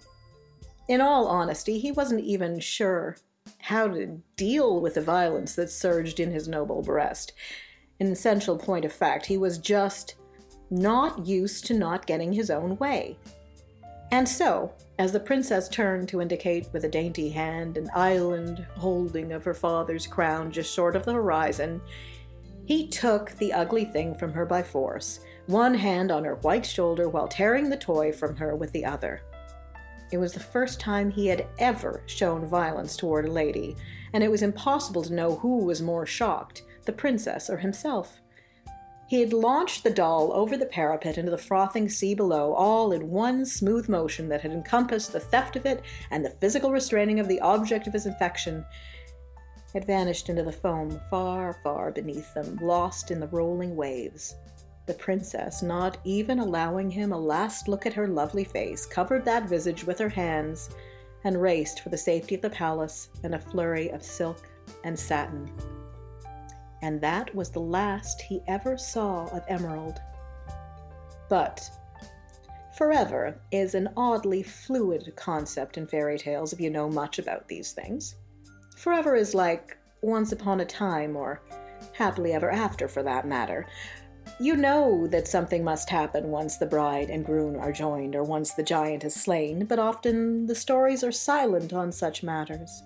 In 0.87 1.01
all 1.01 1.27
honesty, 1.27 1.79
he 1.79 1.91
wasn't 1.91 2.23
even 2.23 2.59
sure 2.59 3.17
how 3.59 3.87
to 3.87 4.21
deal 4.37 4.79
with 4.79 4.95
the 4.95 5.01
violence 5.01 5.55
that 5.55 5.69
surged 5.69 6.19
in 6.19 6.31
his 6.31 6.47
noble 6.47 6.81
breast. 6.81 7.33
In 7.99 8.11
essential 8.11 8.57
point 8.57 8.85
of 8.85 8.93
fact, 8.93 9.25
he 9.25 9.37
was 9.37 9.57
just 9.57 10.15
not 10.69 11.25
used 11.25 11.65
to 11.65 11.73
not 11.73 12.05
getting 12.05 12.33
his 12.33 12.49
own 12.49 12.77
way. 12.77 13.17
And 14.13 14.29
so, 14.29 14.71
as 14.99 15.11
the 15.11 15.19
princess 15.19 15.67
turned 15.67 16.07
to 16.09 16.21
indicate 16.21 16.71
with 16.71 16.83
a 16.83 16.87
dainty 16.87 17.29
hand 17.29 17.77
an 17.77 17.89
island 17.95 18.63
holding 18.75 19.31
of 19.31 19.43
her 19.43 19.55
father's 19.55 20.05
crown 20.05 20.51
just 20.51 20.71
short 20.71 20.95
of 20.95 21.03
the 21.03 21.13
horizon, 21.13 21.81
he 22.65 22.87
took 22.87 23.31
the 23.31 23.51
ugly 23.51 23.85
thing 23.85 24.13
from 24.13 24.31
her 24.31 24.45
by 24.45 24.61
force, 24.61 25.21
one 25.47 25.73
hand 25.73 26.11
on 26.11 26.25
her 26.25 26.35
white 26.35 26.63
shoulder 26.63 27.09
while 27.09 27.27
tearing 27.27 27.71
the 27.71 27.75
toy 27.75 28.11
from 28.11 28.35
her 28.35 28.55
with 28.55 28.71
the 28.71 28.85
other. 28.85 29.23
It 30.11 30.19
was 30.19 30.33
the 30.33 30.39
first 30.39 30.79
time 30.79 31.09
he 31.09 31.25
had 31.25 31.47
ever 31.57 32.03
shown 32.05 32.45
violence 32.45 32.95
toward 32.95 33.25
a 33.25 33.31
lady, 33.31 33.75
and 34.13 34.23
it 34.23 34.29
was 34.29 34.43
impossible 34.43 35.01
to 35.05 35.13
know 35.15 35.37
who 35.37 35.57
was 35.57 35.81
more 35.81 36.05
shocked, 36.05 36.61
the 36.85 36.93
princess 36.93 37.49
or 37.49 37.57
himself. 37.57 38.21
He 39.13 39.19
had 39.19 39.31
launched 39.31 39.83
the 39.83 39.91
doll 39.91 40.33
over 40.33 40.57
the 40.57 40.65
parapet 40.65 41.19
into 41.19 41.29
the 41.29 41.37
frothing 41.37 41.87
sea 41.87 42.15
below, 42.15 42.51
all 42.55 42.91
in 42.91 43.11
one 43.11 43.45
smooth 43.45 43.87
motion 43.87 44.27
that 44.29 44.41
had 44.41 44.51
encompassed 44.51 45.13
the 45.13 45.19
theft 45.19 45.55
of 45.55 45.67
it 45.67 45.83
and 46.09 46.25
the 46.25 46.31
physical 46.31 46.71
restraining 46.71 47.19
of 47.19 47.27
the 47.27 47.39
object 47.41 47.85
of 47.85 47.93
his 47.93 48.07
affection. 48.07 48.65
It 49.75 49.85
vanished 49.85 50.29
into 50.29 50.41
the 50.41 50.51
foam 50.51 50.99
far, 51.11 51.59
far 51.61 51.91
beneath 51.91 52.33
them, 52.33 52.57
lost 52.59 53.11
in 53.11 53.19
the 53.19 53.27
rolling 53.27 53.75
waves. 53.75 54.33
The 54.87 54.95
princess, 54.95 55.61
not 55.61 55.99
even 56.03 56.39
allowing 56.39 56.89
him 56.89 57.11
a 57.11 57.19
last 57.19 57.67
look 57.67 57.85
at 57.85 57.93
her 57.93 58.07
lovely 58.07 58.45
face, 58.45 58.87
covered 58.87 59.25
that 59.25 59.47
visage 59.47 59.83
with 59.83 59.99
her 59.99 60.09
hands 60.09 60.71
and 61.23 61.39
raced 61.39 61.81
for 61.81 61.89
the 61.89 61.97
safety 61.97 62.33
of 62.33 62.41
the 62.41 62.49
palace 62.49 63.09
in 63.23 63.35
a 63.35 63.39
flurry 63.39 63.89
of 63.89 64.01
silk 64.01 64.49
and 64.83 64.97
satin. 64.97 65.51
And 66.83 66.99
that 66.99 67.33
was 67.33 67.49
the 67.49 67.61
last 67.61 68.21
he 68.21 68.41
ever 68.45 68.77
saw 68.77 69.27
of 69.27 69.45
Emerald. 69.47 70.01
But 71.29 71.71
forever 72.77 73.39
is 73.51 73.73
an 73.73 73.87
oddly 73.95 74.43
fluid 74.43 75.13
concept 75.15 75.77
in 75.77 75.87
fairy 75.87 76.17
tales 76.17 76.51
if 76.51 76.59
you 76.59 76.69
know 76.69 76.89
much 76.89 77.19
about 77.19 77.47
these 77.47 77.71
things. 77.71 78.15
Forever 78.75 79.15
is 79.15 79.33
like 79.33 79.77
once 80.01 80.33
upon 80.33 80.59
a 80.59 80.65
time, 80.65 81.15
or 81.15 81.41
happily 81.93 82.33
ever 82.33 82.51
after 82.51 82.89
for 82.89 83.01
that 83.01 83.25
matter, 83.25 83.65
you 84.37 84.57
know 84.57 85.07
that 85.07 85.25
something 85.25 85.63
must 85.63 85.89
happen 85.89 86.31
once 86.31 86.57
the 86.57 86.65
bride 86.65 87.09
and 87.09 87.25
groom 87.25 87.57
are 87.61 87.71
joined 87.71 88.13
or 88.13 88.25
once 88.25 88.55
the 88.55 88.63
giant 88.63 89.05
is 89.05 89.15
slain, 89.15 89.63
but 89.67 89.79
often 89.79 90.47
the 90.47 90.55
stories 90.55 91.01
are 91.01 91.13
silent 91.13 91.71
on 91.71 91.93
such 91.93 92.23
matters. 92.23 92.83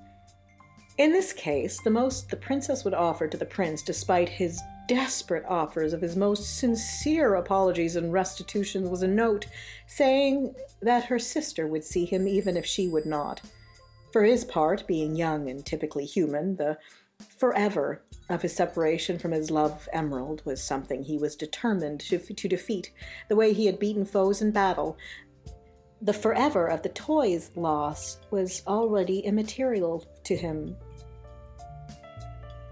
In 0.98 1.12
this 1.12 1.32
case, 1.32 1.80
the 1.80 1.92
most 1.92 2.32
the 2.32 2.36
princess 2.36 2.84
would 2.84 2.96
offer 2.96 3.28
to 3.28 3.38
the 3.38 3.46
prince, 3.46 3.84
despite 3.84 4.28
his 4.28 4.60
desperate 4.88 5.46
offers 5.48 5.94
of 5.94 6.02
his 6.02 6.16
most 6.16 6.58
sincere 6.58 7.36
apologies 7.36 7.96
and 7.96 8.12
restitutions, 8.12 8.90
was 8.90 9.04
a 9.04 9.08
note 9.08 9.46
saying 9.86 10.56
that 10.82 11.06
her 11.06 11.20
sister 11.20 11.68
would 11.68 11.84
see 11.84 12.06
him 12.06 12.28
even 12.28 12.58
if 12.58 12.66
she 12.66 12.88
would 12.88 13.06
not. 13.06 13.42
For 14.12 14.24
his 14.24 14.44
part, 14.44 14.88
being 14.88 15.16
young 15.16 15.50
and 15.52 15.64
typically 15.64 16.06
human, 16.06 16.56
the 16.56 16.80
forever 17.38 18.02
of 18.30 18.42
his 18.42 18.56
separation 18.56 19.20
from 19.20 19.32
his 19.32 19.52
love 19.52 19.88
emerald 19.94 20.42
was 20.46 20.64
something 20.64 21.04
he 21.04 21.20
was 21.20 21.36
determined 21.36 22.00
to, 22.00 22.18
to 22.18 22.48
defeat, 22.48 22.92
the 23.30 23.36
way 23.36 23.54
he 23.54 23.68
had 23.68 23.78
beaten 23.78 24.06
foes 24.06 24.42
in 24.42 24.50
battle. 24.50 24.98
The 26.02 26.14
forever 26.14 26.66
of 26.66 26.82
the 26.82 26.90
toy's 26.90 27.52
loss 27.56 28.18
was 28.32 28.64
already 28.66 29.20
immaterial 29.20 30.04
to 30.24 30.36
him. 30.36 30.76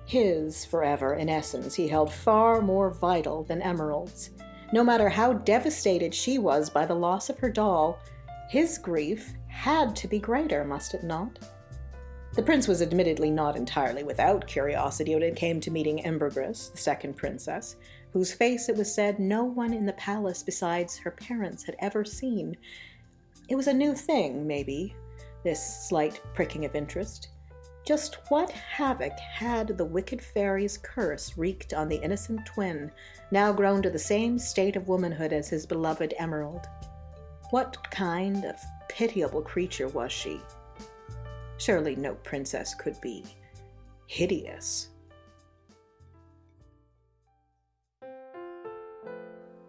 His 0.06 0.66
forever, 0.66 1.16
in 1.16 1.30
essence, 1.30 1.74
he 1.74 1.88
held 1.88 2.14
far 2.14 2.62
more 2.62 2.92
vital 2.92 3.44
than 3.44 3.62
Emerald's. 3.62 4.30
No 4.72 4.84
matter 4.84 5.10
how 5.10 5.34
devastated 5.34 6.14
she 6.14 6.38
was 6.38 6.70
by 6.70 6.86
the 6.86 6.96
loss 6.96 7.30
of 7.30 7.40
her 7.40 7.50
doll, 7.50 8.00
his 8.50 8.78
grief 8.78 9.34
had 9.48 9.96
to 9.96 10.08
be 10.08 10.20
greater, 10.20 10.64
must 10.64 10.94
it 10.94 11.04
not? 11.04 11.40
The 12.36 12.44
prince 12.44 12.68
was 12.68 12.82
admittedly 12.82 13.32
not 13.32 13.56
entirely 13.56 14.04
without 14.04 14.46
curiosity 14.46 15.14
when 15.14 15.24
it 15.24 15.38
came 15.38 15.60
to 15.62 15.72
meeting 15.72 16.06
Ambergris, 16.06 16.68
the 16.68 16.78
second 16.78 17.16
princess, 17.16 17.78
whose 18.12 18.34
face, 18.34 18.70
it 18.70 18.76
was 18.76 18.94
said, 18.94 19.20
no 19.20 19.44
one 19.44 19.74
in 19.74 19.86
the 19.86 19.94
palace 19.94 20.44
besides 20.44 20.98
her 20.98 21.12
parents 21.12 21.64
had 21.64 21.78
ever 21.80 22.04
seen. 22.04 22.58
It 23.48 23.56
was 23.56 23.68
a 23.68 23.74
new 23.74 23.96
thing, 23.96 24.46
maybe, 24.46 24.94
this 25.44 25.88
slight 25.88 26.22
pricking 26.34 26.66
of 26.66 26.76
interest. 26.76 27.30
Just 27.86 28.18
what 28.30 28.50
havoc 28.50 29.14
had 29.20 29.68
the 29.68 29.86
wicked 29.86 30.20
fairy's 30.20 30.76
curse 30.76 31.38
wreaked 31.38 31.72
on 31.72 31.88
the 31.88 31.98
innocent 31.98 32.44
twin, 32.44 32.92
now 33.30 33.54
grown 33.54 33.84
to 33.84 33.92
the 33.92 34.00
same 34.00 34.40
state 34.40 34.76
of 34.76 34.88
womanhood 34.88 35.32
as 35.32 35.50
his 35.50 35.68
beloved 35.68 36.16
Emerald? 36.18 36.66
What 37.52 37.78
kind 37.92 38.44
of 38.44 38.56
pitiable 38.90 39.44
creature 39.44 39.88
was 39.88 40.12
she? 40.12 40.42
Surely 41.58 41.96
no 41.96 42.16
princess 42.16 42.74
could 42.74 43.00
be 43.02 43.24
hideous. 44.08 44.90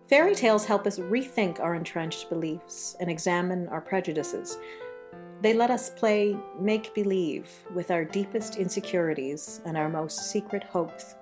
Fairy 0.09 0.35
tales 0.35 0.65
help 0.65 0.87
us 0.87 0.99
rethink 0.99 1.61
our 1.61 1.75
entrenched 1.75 2.31
beliefs 2.31 2.97
and 2.99 3.11
examine 3.11 3.69
our 3.69 3.81
prejudices. 3.81 4.57
They 5.47 5.55
let 5.55 5.71
us 5.71 5.91
play 5.91 6.37
make 6.59 6.93
believe 6.93 7.49
with 7.73 7.93
our 7.93 8.05
deepest 8.05 8.57
insecurities 8.57 9.61
and 9.65 9.77
our 9.77 9.89
most 9.89 10.29
secret 10.33 10.65
hopes. 10.65 11.15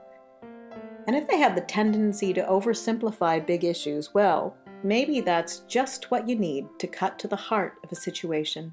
And 1.07 1.15
if 1.15 1.29
they 1.29 1.37
have 1.37 1.55
the 1.55 1.61
tendency 1.61 2.33
to 2.33 2.47
oversimplify 2.47 3.45
big 3.45 3.65
issues, 3.65 4.15
well, 4.15 4.57
maybe 4.83 5.21
that's 5.21 5.59
just 5.69 6.11
what 6.11 6.27
you 6.27 6.37
need 6.37 6.67
to 6.79 6.87
cut 6.87 7.19
to 7.19 7.29
the 7.29 7.37
heart 7.37 7.75
of 7.85 7.93
a 7.93 7.97
situation. 7.97 8.73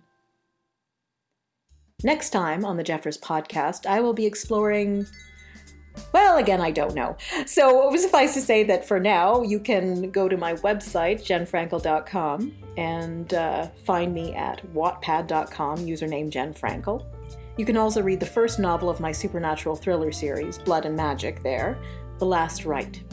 Next 2.01 2.29
time 2.29 2.63
on 2.63 2.77
the 2.77 2.83
Jeffers 2.83 3.17
podcast, 3.17 3.85
I 3.85 3.99
will 3.99 4.13
be 4.13 4.25
exploring. 4.25 5.05
Well, 6.13 6.37
again, 6.37 6.61
I 6.61 6.71
don't 6.71 6.93
know. 6.93 7.15
So 7.45 7.93
suffice 7.95 8.33
to 8.33 8.41
say 8.41 8.63
that 8.63 8.85
for 8.85 8.99
now, 8.99 9.41
you 9.43 9.59
can 9.59 10.11
go 10.11 10.27
to 10.27 10.37
my 10.37 10.53
website, 10.55 11.21
jenfrankel.com, 11.21 12.53
and 12.77 13.33
uh, 13.33 13.67
find 13.85 14.13
me 14.13 14.33
at 14.33 14.61
wattpad.com, 14.73 15.77
username 15.79 16.29
Jen 16.29 16.53
Frankel. 16.53 17.05
You 17.57 17.65
can 17.65 17.77
also 17.77 18.01
read 18.01 18.19
the 18.19 18.25
first 18.25 18.59
novel 18.59 18.89
of 18.89 18.99
my 18.99 19.11
supernatural 19.11 19.75
thriller 19.75 20.11
series, 20.11 20.57
Blood 20.57 20.85
and 20.85 20.95
Magic, 20.95 21.43
there, 21.43 21.77
The 22.19 22.25
Last 22.25 22.65
Rite. 22.65 23.03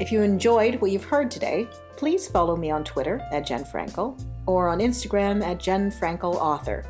If 0.00 0.12
you 0.12 0.22
enjoyed 0.22 0.80
what 0.80 0.90
you've 0.90 1.04
heard 1.04 1.30
today, 1.30 1.68
please 1.96 2.28
follow 2.28 2.56
me 2.56 2.70
on 2.70 2.84
Twitter 2.84 3.20
at 3.32 3.46
Jen 3.46 3.64
Frankel 3.64 4.20
or 4.46 4.68
on 4.68 4.78
Instagram 4.78 5.44
at 5.44 5.58
Jen 5.58 5.90
Frankel 5.90 6.34
Author. 6.34 6.84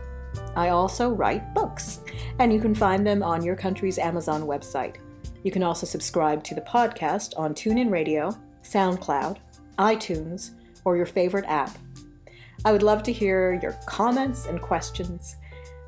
I 0.56 0.70
also 0.70 1.10
write 1.10 1.54
books, 1.54 2.00
and 2.38 2.52
you 2.52 2.60
can 2.60 2.74
find 2.74 3.06
them 3.06 3.22
on 3.22 3.44
your 3.44 3.56
country's 3.56 3.98
Amazon 3.98 4.42
website. 4.42 4.96
You 5.44 5.50
can 5.50 5.62
also 5.62 5.86
subscribe 5.86 6.42
to 6.44 6.54
the 6.54 6.60
podcast 6.60 7.38
on 7.38 7.54
TuneIn 7.54 7.90
Radio, 7.90 8.36
SoundCloud, 8.62 9.38
iTunes, 9.78 10.50
or 10.84 10.96
your 10.96 11.06
favorite 11.06 11.44
app. 11.46 11.76
I 12.64 12.72
would 12.72 12.82
love 12.82 13.02
to 13.04 13.12
hear 13.12 13.58
your 13.62 13.72
comments 13.86 14.46
and 14.46 14.60
questions. 14.60 15.36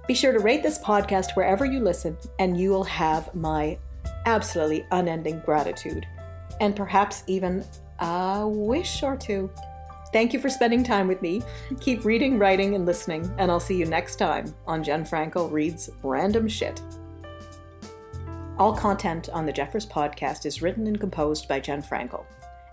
Be 0.07 0.15
sure 0.15 0.33
to 0.33 0.39
rate 0.39 0.63
this 0.63 0.79
podcast 0.79 1.35
wherever 1.37 1.65
you 1.65 1.81
listen, 1.81 2.17
and 2.39 2.59
you 2.59 2.71
will 2.71 2.85
have 2.85 3.35
my 3.35 3.79
absolutely 4.27 4.87
unending 4.93 5.41
gratitude, 5.41 6.07
and 6.61 6.77
perhaps 6.77 7.25
even 7.27 7.65
a 7.99 8.47
wish 8.47 9.03
or 9.03 9.17
two. 9.17 9.51
Thank 10.13 10.33
you 10.33 10.41
for 10.41 10.51
spending 10.51 10.83
time 10.83 11.07
with 11.07 11.23
me. 11.23 11.43
Keep 11.81 12.05
reading, 12.05 12.39
writing, 12.39 12.75
and 12.75 12.85
listening, 12.85 13.33
and 13.39 13.51
I'll 13.51 13.61
see 13.61 13.77
you 13.77 13.87
next 13.87 14.17
time 14.17 14.55
on 14.67 14.83
Jen 14.83 15.05
Frankel 15.05 15.51
Reads 15.51 15.91
Random 16.03 16.49
Shit. 16.49 16.83
All 18.59 18.75
content 18.77 19.29
on 19.31 19.47
the 19.47 19.53
Jeffers 19.53 19.87
podcast 19.87 20.45
is 20.47 20.63
written 20.63 20.87
and 20.87 21.01
composed 21.01 21.49
by 21.49 21.61
Jen 21.61 21.83
Frankel, 21.83 22.25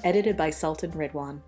edited 0.04 0.36
by 0.36 0.50
Sultan 0.50 0.92
Ridwan. 0.92 1.42